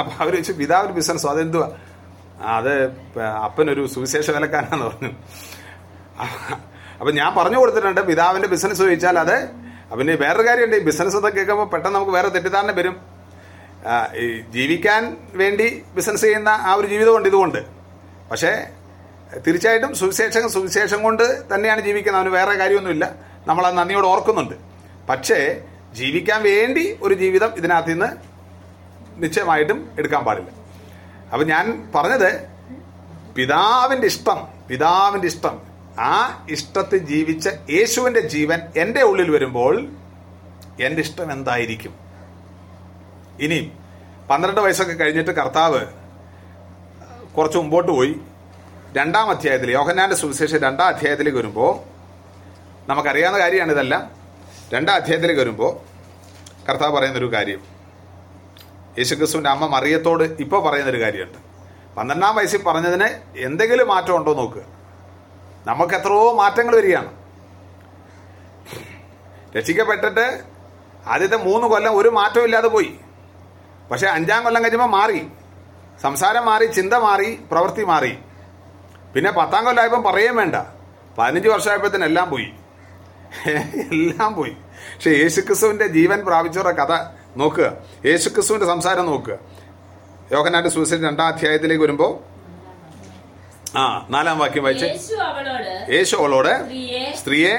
[0.00, 1.68] അപ്പൊ അവർ ചോദിച്ചു പിതാവിന്റെ ബിസിനസ്സോ അതെന്തുവാ?
[2.56, 2.74] അത്
[3.46, 5.10] അപ്പനൊരു സുവിശേഷ വിലക്കാരാന്ന് പറഞ്ഞു.
[6.98, 9.36] അപ്പൊ ഞാൻ പറഞ്ഞു കൊടുത്തിട്ടുണ്ട് പിതാവിന്റെ ബിസിനസ് ചോദിച്ചാൽ അത്
[9.98, 12.94] പിന്നെ വേറൊരു കാര്യമുണ്ട് ഈ ബിസിനസ് എന്നൊക്കെ കേൾക്കുമ്പോൾ പെട്ടെന്ന് നമുക്ക് വേറെ തെറ്റിദ്ധാരണ വരും.
[14.22, 14.26] ഈ
[14.56, 15.02] ജീവിക്കാൻ
[15.40, 15.66] വേണ്ടി
[15.96, 17.58] ബിസിനസ് ചെയ്യുന്ന ആ ഒരു ജീവിതമുണ്ട് ഇതുകൊണ്ട്.
[18.30, 18.52] പക്ഷേ
[19.46, 23.29] തീർച്ചയായിട്ടും സുവിശേഷം സുവിശേഷം കൊണ്ട് തന്നെയാണ് ജീവിക്കുന്നത് അവന് വേറെ കാര്യമൊന്നുമില്ല.
[23.46, 24.54] നമ്മൾ ആ നന്ദിയോട് ഓർക്കുന്നുണ്ട്.
[25.08, 25.60] പക്ഷേ
[25.94, 28.08] ജീവിക്കാൻ വേണ്ടി ഒരു ജീവിതം ഇതിനകത്ത് നിന്ന്
[29.22, 30.50] നിശ്ചയമായിട്ടും എടുക്കാൻ പാടില്ല.
[31.32, 32.30] അപ്പം ഞാൻ പറഞ്ഞത്
[33.34, 35.62] പിതാവിന്റെ ഇഷ്ടം പിതാവിന്റെ ഇഷ്ടം.
[35.98, 39.88] ആ ഇഷ്ടത്തിൽ ജീവിച്ച യേശുവിന്റെ ജീവൻ എന്റെ ഉള്ളിൽ വരുമ്പോൾ
[40.80, 41.94] എന്റെ ഇഷ്ടം എന്തായിരിക്കും?
[43.40, 43.72] ഇനിയും
[44.30, 45.80] പന്ത്രണ്ട് വയസ്സൊക്കെ കഴിഞ്ഞിട്ട് കർത്താവ്
[47.36, 48.14] കുറച്ച് മുമ്പോട്ട് പോയി.
[48.96, 51.89] രണ്ടാം അധ്യായത്തിൽ യോഹന്നാന്റെ സുവിശേഷം രണ്ടാം അധ്യായത്തിലേക്ക് വരുമ്പോൾ
[52.90, 54.10] നമുക്കറിയാവുന്ന കാര്യമാണ് ഇതെല്ലാം.
[54.72, 55.76] രണ്ടാം അധ്യായത്തിലേക്ക് വരുമ്പോൾ
[56.70, 57.60] കർത്താവ് പറയുന്നൊരു കാര്യം.
[58.98, 61.38] യേശുക്രിസ്തുവിന്റെ അമ്മ മറിയത്തോട് ഇപ്പോൾ പറയുന്നൊരു കാര്യമുണ്ട്.
[61.96, 64.62] പന്ത്രണ്ടാം വയസ്സിൽ പറഞ്ഞതിന് എന്തെങ്കിലും മാറ്റം ഉണ്ടോ നോക്കുക
[65.66, 67.10] നമുക്ക് എത്രയോ മാറ്റങ്ങൾ വരികയാണ്.
[69.56, 70.40] രക്ഷിക്കപ്പെട്ടിട്ട്
[71.06, 72.94] ആദ്യത്തെ മൂന്ന് കൊല്ലം ഒരു മാറ്റവും ഇല്ലാതെ പോയി.
[73.90, 75.26] പക്ഷെ അഞ്ചാം കൊല്ലം കഴിയുമ്പോൾ മാറി.
[76.02, 78.18] സംസാരം മാറി ചിന്ത മാറി പ്രവൃത്തി മാറി.
[79.14, 80.56] പിന്നെ പത്താം കൊല്ലം ആയപ്പോൾ പറയുകയും വേണ്ട.
[81.18, 82.52] പതിനഞ്ച് വർഷമായപ്പോഴത്തേനെല്ലാം പോയി.
[83.92, 84.50] എല്ലാം പോയി.
[84.50, 86.92] പക്ഷെ യേശുക്രിസ്തുവിന്റെ ജീവൻ പ്രാപിച്ചവരുടെ കഥ
[87.36, 87.76] നോക്കുക.
[88.06, 89.38] യേശുക്രിസ്തുവിന്റെ സംസാരം നോക്കുക.
[90.32, 92.20] യോഹനാന്റെ സൂസൈഡ് രണ്ടാം അധ്യായത്തിലേക്ക് വരുമ്പോ
[93.76, 94.86] ആ നാലാം വാക്യം വായിച്ച്.
[95.90, 96.52] യേശു അവളോട്
[97.16, 97.54] സ്ത്രീയെ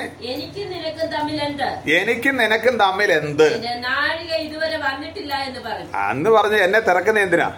[1.91, 3.47] എനിക്ക് നിനക്കും തമ്മിൽ എന്ത്
[5.95, 7.51] അന്ന് പറഞ്ഞ് എന്നെ തിരക്കുന്ന എന്തിനാ?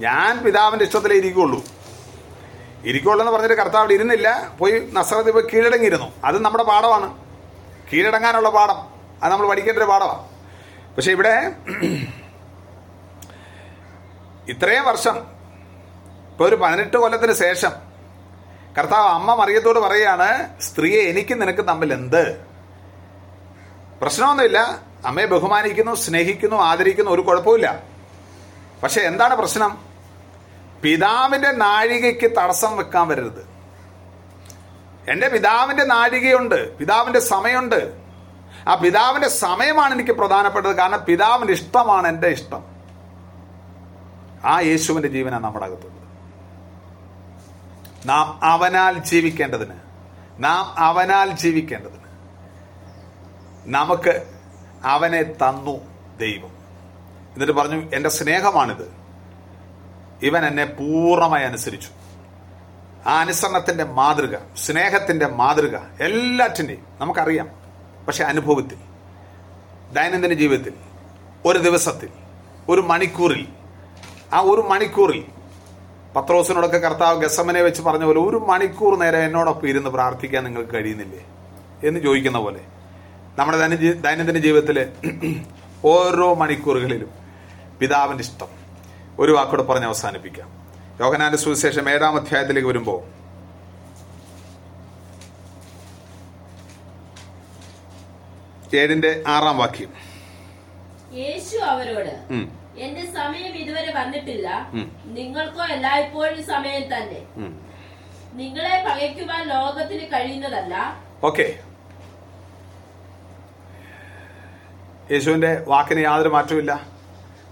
[0.00, 1.64] ഞാൻ പിതാവിന്റെ ഇഷ്ടത്തിലേ ഇരിക്കുള്ളൂ
[2.84, 4.52] ഇരിക്കുള്ളൂ എന്ന് പറഞ്ഞിട്ട് കർത്താവ് അവിടെ ഇരുന്നില്ല.
[4.58, 6.12] പോയി നസ്രത്ത് പോയി കീഴടങ്ങിയിരുന്നു.
[6.24, 7.08] അത് നമ്മുടെ പാഠമാണ്.
[7.92, 8.78] കീഴടങ്ങാനുള്ള പാഠം.
[9.22, 10.28] അത് നമ്മൾ പഠിക്കേണ്ട ഒരു പാഠമാണ്
[10.96, 11.52] പക്ഷെ ഇവിടെ
[14.48, 15.16] ഇത്രയും വർഷം
[16.30, 17.70] ഇപ്പോൾ ഒരു പതിനെട്ട് കൊല്ലത്തിന് ശേഷം
[18.78, 22.22] കർത്താവ് അമ്മ മറിയത്തോട് പറയാണ് സ്ത്രീയെ എനിക്ക് നിനക്ക് തമ്മിൽ എന്ത്?
[24.02, 24.82] പ്രശ്നമൊന്നുമില്ല.
[25.06, 27.82] അമ്മയെ ബഹുമാനിക്കുന്നു സ്നേഹിക്കുന്നു ആദരിക്കുന്നു ഒരു കുഴപ്പമില്ല
[28.82, 29.93] പക്ഷെ എന്താണ് പ്രശ്നം?
[30.84, 33.48] പിതാവിന്റെ നാഴികയ്ക്ക് തടസ്സം വെക്കാൻ വരരുത്.
[35.10, 37.94] എന്റെ പിതാവിന്റെ നാഴികയുണ്ട് പിതാവിന്റെ സമയമുണ്ട്.
[38.68, 42.64] ആ പിതാവിന്റെ സമയമാണ് എനിക്ക് പ്രധാനപ്പെട്ടത് കാരണം പിതാവിന്റെ ഇഷ്ടമാണ് എന്റെ ഇഷ്ടം.
[44.44, 45.94] ആ യേശുവിന്റെ ജീവനാണ് നമ്മുടെ അകത്തുള്ളത്.
[48.08, 49.74] നാം അവനാൽ ജീവിക്കേണ്ടതിന്
[50.38, 52.04] നാം അവനാൽ ജീവിക്കേണ്ടതിന്
[53.66, 54.26] നമുക്ക്
[54.84, 55.80] അവനെ തന്നു
[56.18, 56.50] ദൈവം.
[57.32, 59.03] എന്നിട്ട് പറഞ്ഞു എന്റെ സ്നേഹമാണിത്.
[60.22, 61.88] ഇവൻ എന്നെ പൂർണമായി അനുസരിച്ചു.
[63.06, 67.48] ആ അനുസരണത്തിന്റെ മാതൃക സ്നേഹത്തിന്റെ മാതൃക എല്ലാറ്റിന്റെയും നമുക്കറിയാം.
[68.08, 68.78] പക്ഷെ അനുഭവത്തിൽ
[69.92, 70.74] ദൈനംദിന ജീവിതത്തിൽ
[71.46, 72.08] ഒരു ദിവസത്തിൽ
[72.68, 73.46] ഒരു മണിക്കൂറിൽ
[74.32, 75.24] ആ ഒരു മണിക്കൂറിൽ
[76.16, 81.22] പത്രോസിനോടൊക്കെ കർത്താവ് ഗസമനെ വെച്ച് പറഞ്ഞ പോലെ ഒരു മണിക്കൂർ നേരം എന്നോടൊപ്പം ഇരുന്ന് പ്രാർത്ഥിക്കാൻ നിങ്ങൾക്ക് കഴിയുന്നില്ലേ
[81.88, 82.60] എന്ന് ചോദിക്കുന്ന പോലെ
[83.38, 84.84] നമ്മുടെ ദൈന- ദൈനംദിന ജീവിതത്തിലെ
[85.84, 87.10] ഓരോ മണിക്കൂറുകളിലും
[87.80, 88.50] പിതാവിന്റെ ഇഷ്ടം
[89.18, 90.48] ഒരു വാക്കോട് പറഞ്ഞ് അവസാനിപ്പിക്കാം.
[91.00, 93.02] യോഹനാന്റെ സുവിശേഷം ഏഴാം അധ്യായത്തിലേക്ക് വരുമ്പോൾ
[98.76, 99.90] ഏഴിന്റെ ആറാം വാക്യം.
[101.14, 102.14] യേശു അവരോട്
[102.76, 104.70] എന്റെ സമയം ഇതുവരെ വന്നിട്ടില്ല.
[105.04, 107.20] നിങ്ങൾക്കോ എല്ലായ്പ്പോഴും സമയം തന്നെ.
[108.32, 111.02] നിങ്ങളെ പകയ്ക്കുവാൻ ലോകത്തിന് കഴിയുന്നതല്ല.
[111.24, 111.58] ഓക്കെ.
[115.12, 116.93] യേശുവിന്റെ വാക്കിന് യാതൊരു മാറ്റമില്ല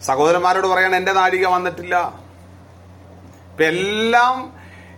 [0.03, 1.97] സഹോദരന്മാരോട് പറയണം എന്റെ നാഴിക വന്നിട്ടില്ല.
[3.51, 4.53] ഇപ്പൊ എല്ലാം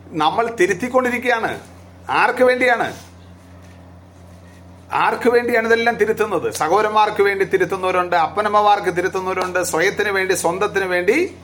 [0.07, 1.61] നമ്മൾ തിരുത്തിക്കൊണ്ടിരിക്കുകയാണ്.
[2.11, 2.95] ആർക്ക് വേണ്ടിയാണ്?
[4.93, 6.53] ആർക്ക് വേണ്ടിയാണ് ഇതെല്ലാം തിരുത്തുന്നത്?
[6.53, 11.37] സഹോദരന്മാർക്ക് വേണ്ടി തിരുത്തുന്നവരുണ്ട് അപ്പനമ്മമാർക്ക് തിരുത്തുന്നവരുണ്ട് സ്വയത്തിന് വേണ്ടി സ്വന്തത്തിന് വേണ്ടി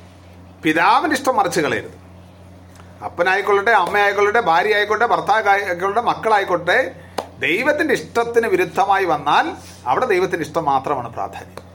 [0.63, 2.11] പിതാവിന്റെ ഇഷ്ടം മറിച്ച് കളയരുത്.
[3.05, 6.95] അപ്പനായിക്കൊള്ളട്ടെ അമ്മയായിക്കൊള്ളട്ടെ ഭാര്യ ആയിക്കോട്ടെ ഭർത്താവ് ആയിക്കൊള്ളട്ടെ മക്കളായിക്കോട്ടെ
[7.39, 9.53] ദൈവത്തിന്റെ ഇഷ്ടത്തിന് വിരുദ്ധമായി വന്നാൽ
[9.87, 11.70] അവിടെ ദൈവത്തിന്റെ ഇഷ്ടം മാത്രമാണ് പ്രാധാന്യം.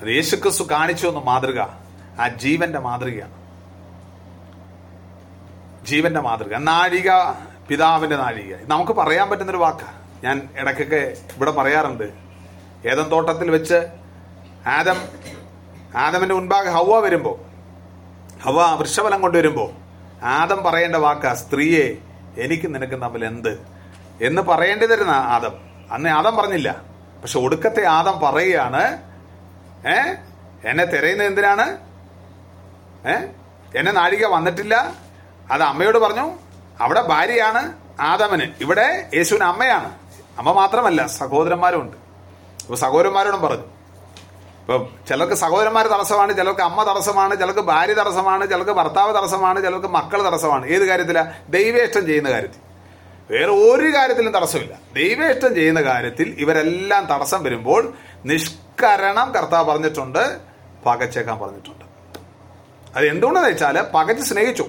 [0.00, 1.60] അത് യേശുക്രിസ്തു കാണിച്ചു വന്ന മാതൃക
[2.20, 3.46] ആ ജീവന്റെ മാതൃകയാണ്.
[5.86, 6.56] ജീവന്റെ മാതൃക.
[6.56, 7.10] നാഴിക
[7.68, 8.54] പിതാവിന്റെ നാഴിക.
[8.66, 10.02] നമുക്ക് പറയാൻ പറ്റുന്നൊരു വാക്കാ.
[10.24, 12.04] ഞാൻ ഇടയ്ക്കൊക്കെ ഇവിടെ പറയാറുണ്ട്.
[12.88, 13.86] ഏതൻ തോട്ടത്തിൽ വെച്ച്
[14.66, 14.96] ആദം
[15.96, 17.40] ആദമിന്റെ മുൻപാകെ ഹവ വരുമ്പോ
[18.42, 19.72] ഹവ വൃക്ഷഫലം കൊണ്ടുവരുമ്പോ
[20.22, 21.94] ആദം പറയേണ്ട വാക്ക സ്ത്രീയെ
[22.40, 23.66] എനിക്ക് നിനക്ക് തമ്മിൽ എന്ത്?
[24.22, 25.52] എന്ന് പറയേണ്ടി തരുന്ന ആദം.
[25.92, 26.82] അന്ന് ആദം പറഞ്ഞില്ല.
[27.22, 29.02] പക്ഷെ ഒടുക്കത്തെ ആദം പറയുകയാണ്
[29.88, 30.14] ഏ?
[30.64, 31.76] എന്നെ തിരയുന്നത് എന്തിനാണ്?
[33.08, 33.14] ഏ?
[33.78, 34.94] എന്നെ നാഴിക വന്നിട്ടില്ല.
[35.50, 36.32] അത് അമ്മയോട് പറഞ്ഞു.
[36.80, 38.42] അവിടെ ഭാര്യയാണ് ആദമന്.
[38.60, 39.94] ഇവിടെ യേശുവിന് അമ്മയാണ്.
[40.38, 41.96] അമ്മ മാത്രമല്ല സഹോദരന്മാരും ഉണ്ട്
[42.62, 43.64] അപ്പൊ സഹോദരന്മാരോടും പറഞ്ഞു.
[44.60, 50.26] ഇപ്പൊ ചിലർക്ക് സഹോദരന്മാർ തടസ്സമാണ് ചിലർക്ക് അമ്മ തടസ്സമാണ് ചിലർക്ക് ഭാര്യ തടസ്സമാണ് ചിലർക്ക് ഭർത്താവ് തടസ്സമാണ് ചിലർക്ക് മക്കൾ
[50.26, 50.66] തടസ്സമാണ്.
[50.66, 51.32] ഏത് കാര്യത്തിലാ?
[51.48, 52.58] ദൈവേഷ്ടം ചെയ്യുന്ന കാര്യത്തിൽ.
[53.30, 54.78] വേറെ ഒരു കാര്യത്തിലും തടസ്സമില്ല.
[54.94, 57.94] ദൈവേഷ്ടം ചെയ്യുന്ന കാര്യത്തിൽ ഇവരെല്ലാം തടസ്സം വരുമ്പോൾ
[58.76, 60.38] നിഷ്കരണം കർത്താവ് പറഞ്ഞിട്ടുണ്ട്
[60.86, 61.84] പകച്ചേക്കാൻ പറഞ്ഞിട്ടുണ്ട്.
[62.96, 64.66] അത് എന്തുകൊണ്ടെന്ന് വെച്ചാൽ പകച്ച് സ്നേഹിച്ചു.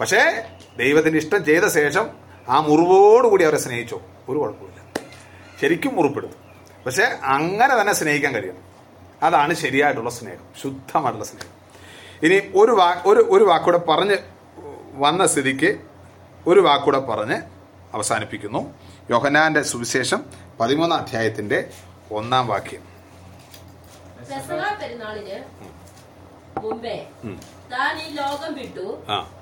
[0.00, 0.42] പക്ഷേ
[0.78, 2.10] ദൈവത്തിന്റെ ഇഷ്ടം ചെയ്ത ശേഷം
[2.48, 4.00] ആ മുറിവോടുകൂടി അവരെ സ്നേഹിച്ചു.
[4.28, 5.00] ഒരു കുഴപ്പമില്ല
[5.60, 6.36] ശരിക്കും മുറിപ്പെടുത്തും.
[6.86, 8.62] പക്ഷേ അങ്ങനെ തന്നെ സ്നേഹിക്കാൻ കഴിയണം
[9.22, 11.50] അതാണ് ശരിയായിട്ടുള്ള സ്നേഹം ശുദ്ധമായിട്ടുള്ള സ്നേഹം.
[12.26, 14.16] ഇനി ഒരു വാ ഒരു ഒരു വാക്കൂടെ പറഞ്ഞ്
[14.94, 15.76] വന്ന സ്ഥിതിക്ക്
[16.46, 17.42] ഒരു വാക്കൂടെ പറഞ്ഞ്
[17.94, 18.74] അവസാനിപ്പിക്കുന്നു.
[19.10, 20.24] യോഹനാന്റെ സുവിശേഷം
[20.60, 21.70] പതിമൂന്നാം അധ്യായത്തിന്റെ
[22.12, 22.89] ഒന്നാം വാക്യം.
[24.30, 25.38] പെസഹ പെരുന്നാളിന്
[26.58, 26.96] മുമ്പേ
[27.72, 28.86] താൻ ഈ ലോകം വിട്ടു.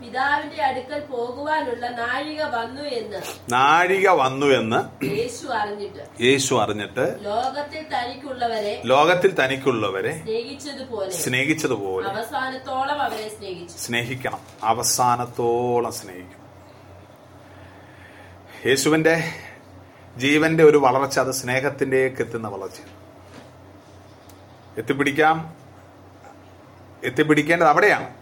[0.03, 3.20] പിതാവിന്റെ അടുക്കൽ പോകുവാനുള്ള നാഴിക വന്നു എന്ന്
[3.53, 6.03] നാഴിക വന്നു എന്ന് യേശു അറിഞ്ഞിട്ട്.
[6.22, 11.11] യേശു അറിഞ്ഞിട്ട് ലോകത്തിൽ തനിക്കുള്ളവരെ ലോകത്തിൽ തനിക്കുള്ളവരെ സ്നേഹിച്ചതുപോലെ.
[11.11, 13.78] സ്നേഹിച്ചതുപോലെ അവസാനത്തോളം അവരെ സ്നേഹിച്ചു.
[13.78, 14.41] സ്നേഹിക്കണം.
[14.64, 16.43] അവസാനത്തോളം സ്നേഹിക്കും.
[18.66, 19.16] യേശുവിന്റെ
[20.16, 22.97] ജീവന്റെ ഒരു വളർച്ച അത് സ്നേഹത്തിലേക്ക് എത്തുന്ന വളർച്ചയാണ്.
[24.79, 25.55] എത്തിപ്പിടിക്കാം.
[27.05, 28.14] എത്തിപ്പിടിക്കേണ്ടത് അവിടെയാണ്.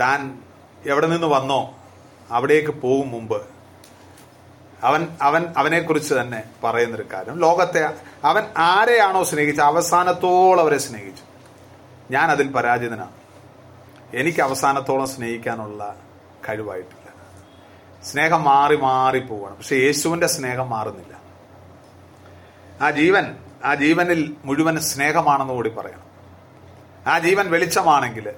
[0.00, 0.42] താൻ
[0.86, 1.78] എവിടെ നിന്ന് വന്നോ
[2.30, 3.46] അവിടേക്ക് പോകും മുമ്പ്.
[4.82, 7.38] അവൻ അവൻ അവനെക്കുറിച്ച് തന്നെ പറയുന്നൊരു കാര്യം.
[7.38, 7.94] ലോകത്തെ
[8.24, 9.64] അവൻ ആരെയാണോ സ്നേഹിച്ചത്?
[9.64, 11.22] അവസാനത്തോളം അവരെ സ്നേഹിച്ചു.
[12.10, 13.10] ഞാൻ അതിൽ പരാജിതനാണ്
[14.14, 15.96] എനിക്ക് അവസാനത്തോളം സ്നേഹിക്കാനുള്ള
[16.48, 17.00] കഴിവായിട്ടില്ല.
[18.04, 19.56] സ്നേഹം മാറി മാറി പോവണം.
[19.56, 21.20] പക്ഷെ യേശുവിന്റെ സ്നേഹം മാറുന്നില്ല.
[22.80, 26.10] ആ ജീവൻ ആ ജീവനിൽ മുഴുവൻ സ്നേഹമാണെന്ന് കൂടി പറയണം.
[27.12, 28.32] ആ ജീവൻ വെളിച്ചമാണെങ്കിൽ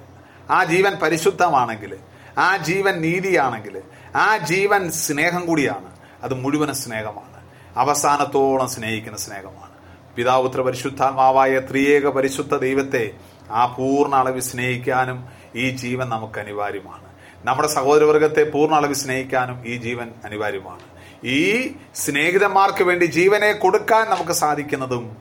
[0.51, 1.97] ആ ജീവൻ പരിശുദ്ധമാണെങ്കിൽ
[2.37, 3.81] ആ ജീവൻ നീതിയാണെങ്കിൽ
[4.15, 5.95] ആ ജീവൻ സ്നേഹം കൂടിയാണ്.
[6.23, 7.43] അത് മുഴുവൻ സ്നേഹമാണ്.
[7.77, 9.73] അവസാനത്തോളം സ്നേഹിക്കുന്ന സ്നേഹമാണ്.
[10.15, 13.11] പിതാവുത്ര പരിശുദ്ധാത്മാവായ ത്രിയേക പരിശുദ്ധ ദൈവത്തെ
[13.51, 17.03] ആ പൂർണ അളവിൽ സ്നേഹിക്കാനും ഈ ജീവൻ നമുക്ക് അനിവാര്യമാണ്.
[17.45, 20.92] നമ്മുടെ സഹോദരവർഗത്തെ പൂർണ അളവിൽ സ്നേഹിക്കാനും ഈ ജീവൻ അനിവാര്യമാണ്.
[21.23, 25.17] ഈ സ്നേഹിതന്മാർക്ക് വേണ്ടി ജീവനെ കൊടുക്കാൻ നമുക്ക് സാധിക്കുന്നതും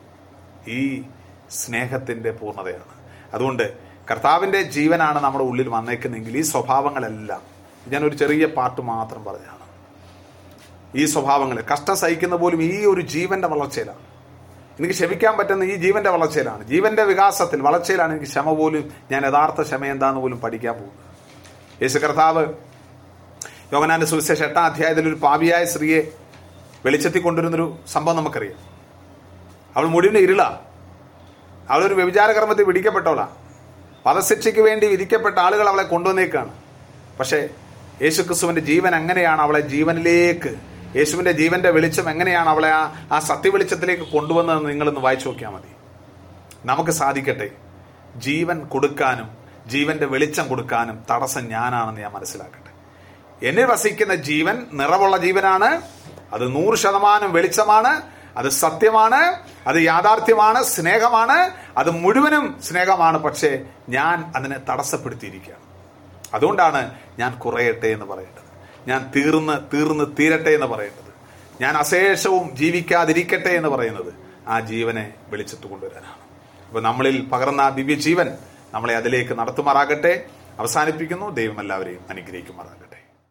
[0.69, 1.05] ഈ
[1.51, 2.95] സ്നേഹത്തിന്റെ പൂർണതയാണ്.
[3.35, 3.77] അതുകൊണ്ട്
[4.11, 7.43] കർത്താവിന്റെ ജീവനാണ് നമ്മുടെ ഉള്ളിൽ വന്നേക്കുന്നതെങ്കിൽ ഈ സ്വഭാവങ്ങളെല്ലാം
[7.89, 9.59] ഞാൻ ഒരു ചെറിയ പാട്ട് മാത്രം പറഞ്ഞാണ്.
[10.97, 14.05] ഈ സ്വഭാവങ്ങൾ കഷ്ടം സഹിക്കുന്ന പോലും ഈ ഒരു ജീവന്റെ വളർച്ചയിലാണ്.
[14.79, 16.65] എനിക്ക് ക്ഷമിക്കാൻ പറ്റുന്ന ഈ ജീവന്റെ വളർച്ചയിലാണ്.
[16.65, 20.99] ജീവന്റെ വികാസത്തിൽ വളർച്ചയിലാണ് എനിക്ക് ക്ഷമ പോലും ഞാൻ യഥാർത്ഥ ക്ഷമ എന്താന്ന് പോലും പഠിക്കാൻ പോകുന്നത്.
[21.83, 22.47] യേശു കർത്താവ്
[23.73, 26.01] യോഗനാന്റെ സുവിശേഷം എട്ടാം അധ്യായത്തിൽ ഒരു പാവിയായ സ്ത്രീയെ
[26.85, 28.59] വെളിച്ചത്തിൽ കൊണ്ടുവരുന്നൊരു സംഭവം നമുക്കറിയാം.
[29.77, 30.43] അവൾ മുടിവിന് ഇരുള.
[31.71, 33.29] അവളൊരു വ്യഭിചാര കർമ്മത്തിൽ പിടിക്കപ്പെട്ടവളാ.
[34.07, 36.53] പദശിക്ഷയ്ക്ക് വേണ്ടി വിധിക്കപ്പെട്ട ആളുകൾ അവളെ കൊണ്ടുവന്നേക്കാണ്.
[37.19, 37.49] പക്ഷേ
[38.03, 40.53] യേശുക്രിസ്തുവിന്റെ ജീവൻ എങ്ങനെയാണ് അവളെ ജീവനിലേക്ക്
[40.97, 45.73] യേശുവിന്റെ ജീവന്റെ വെളിച്ചം എങ്ങനെയാണ് അവളെ ആ ആ സത്യവെളിച്ചത്തിലേക്ക് കൊണ്ടുവന്നതെന്ന് നിങ്ങളൊന്ന് വായിച്ചു നോക്കിയാൽ മതി.
[46.65, 47.51] നമുക്ക് സാധിക്കട്ടെ
[48.17, 49.31] ജീവൻ കൊടുക്കാനും
[49.67, 52.62] ജീവന്റെ വെളിച്ചം കൊടുക്കാനും തടസ്സം ഞാനാണെന്ന് ഞാൻ മനസ്സിലാക്കട്ടെ
[53.43, 55.83] എന്നിൽ വസിക്കുന്ന ജീവൻ നിറവുള്ള ജീവനാണ്.
[56.33, 58.03] അത് നൂറ് ശതമാനം വെളിച്ചമാണ്.
[58.37, 59.35] അത് സത്യമാണ്.
[59.67, 60.65] അത് യാഥാർത്ഥ്യമാണ്.
[60.65, 61.51] സ്നേഹമാണ്.
[61.79, 63.19] അത് മുഴുവനും സ്നേഹമാണ്.
[63.19, 65.63] പക്ഷേ ഞാൻ അതിനെ തടസ്സപ്പെടുത്തിയിരിക്കുകയാണ്.
[66.35, 68.43] അതുകൊണ്ടാണ് ഞാൻ കുറയട്ടെ എന്ന് പറയേണ്ടത്.
[68.89, 71.13] ഞാൻ തീർന്ന് തീർന്ന് തീരട്ടെ എന്ന് പറയേണ്ടത്.
[71.63, 74.15] ഞാൻ അശേഷവും ജീവിക്കാതിരിക്കട്ടെ എന്ന് പറയുന്നത്
[74.49, 76.17] ആ ജീവനെ വെളിച്ചത്ത് കൊണ്ടുവരാനാണ്.
[76.69, 78.37] അപ്പൊ നമ്മളിൽ പകർന്ന ദിവ്യജീവൻ ദിവ്യ ജീവൻ
[78.75, 80.25] നമ്മളെ അതിലേക്ക് നടത്തുമാറാകട്ടെ.
[80.59, 81.31] അവസാനിപ്പിക്കുന്നു.
[81.31, 83.02] ദൈവം എല്ലാവരെയും അനുഗ്രഹിക്കുമാറാകട്ടെ.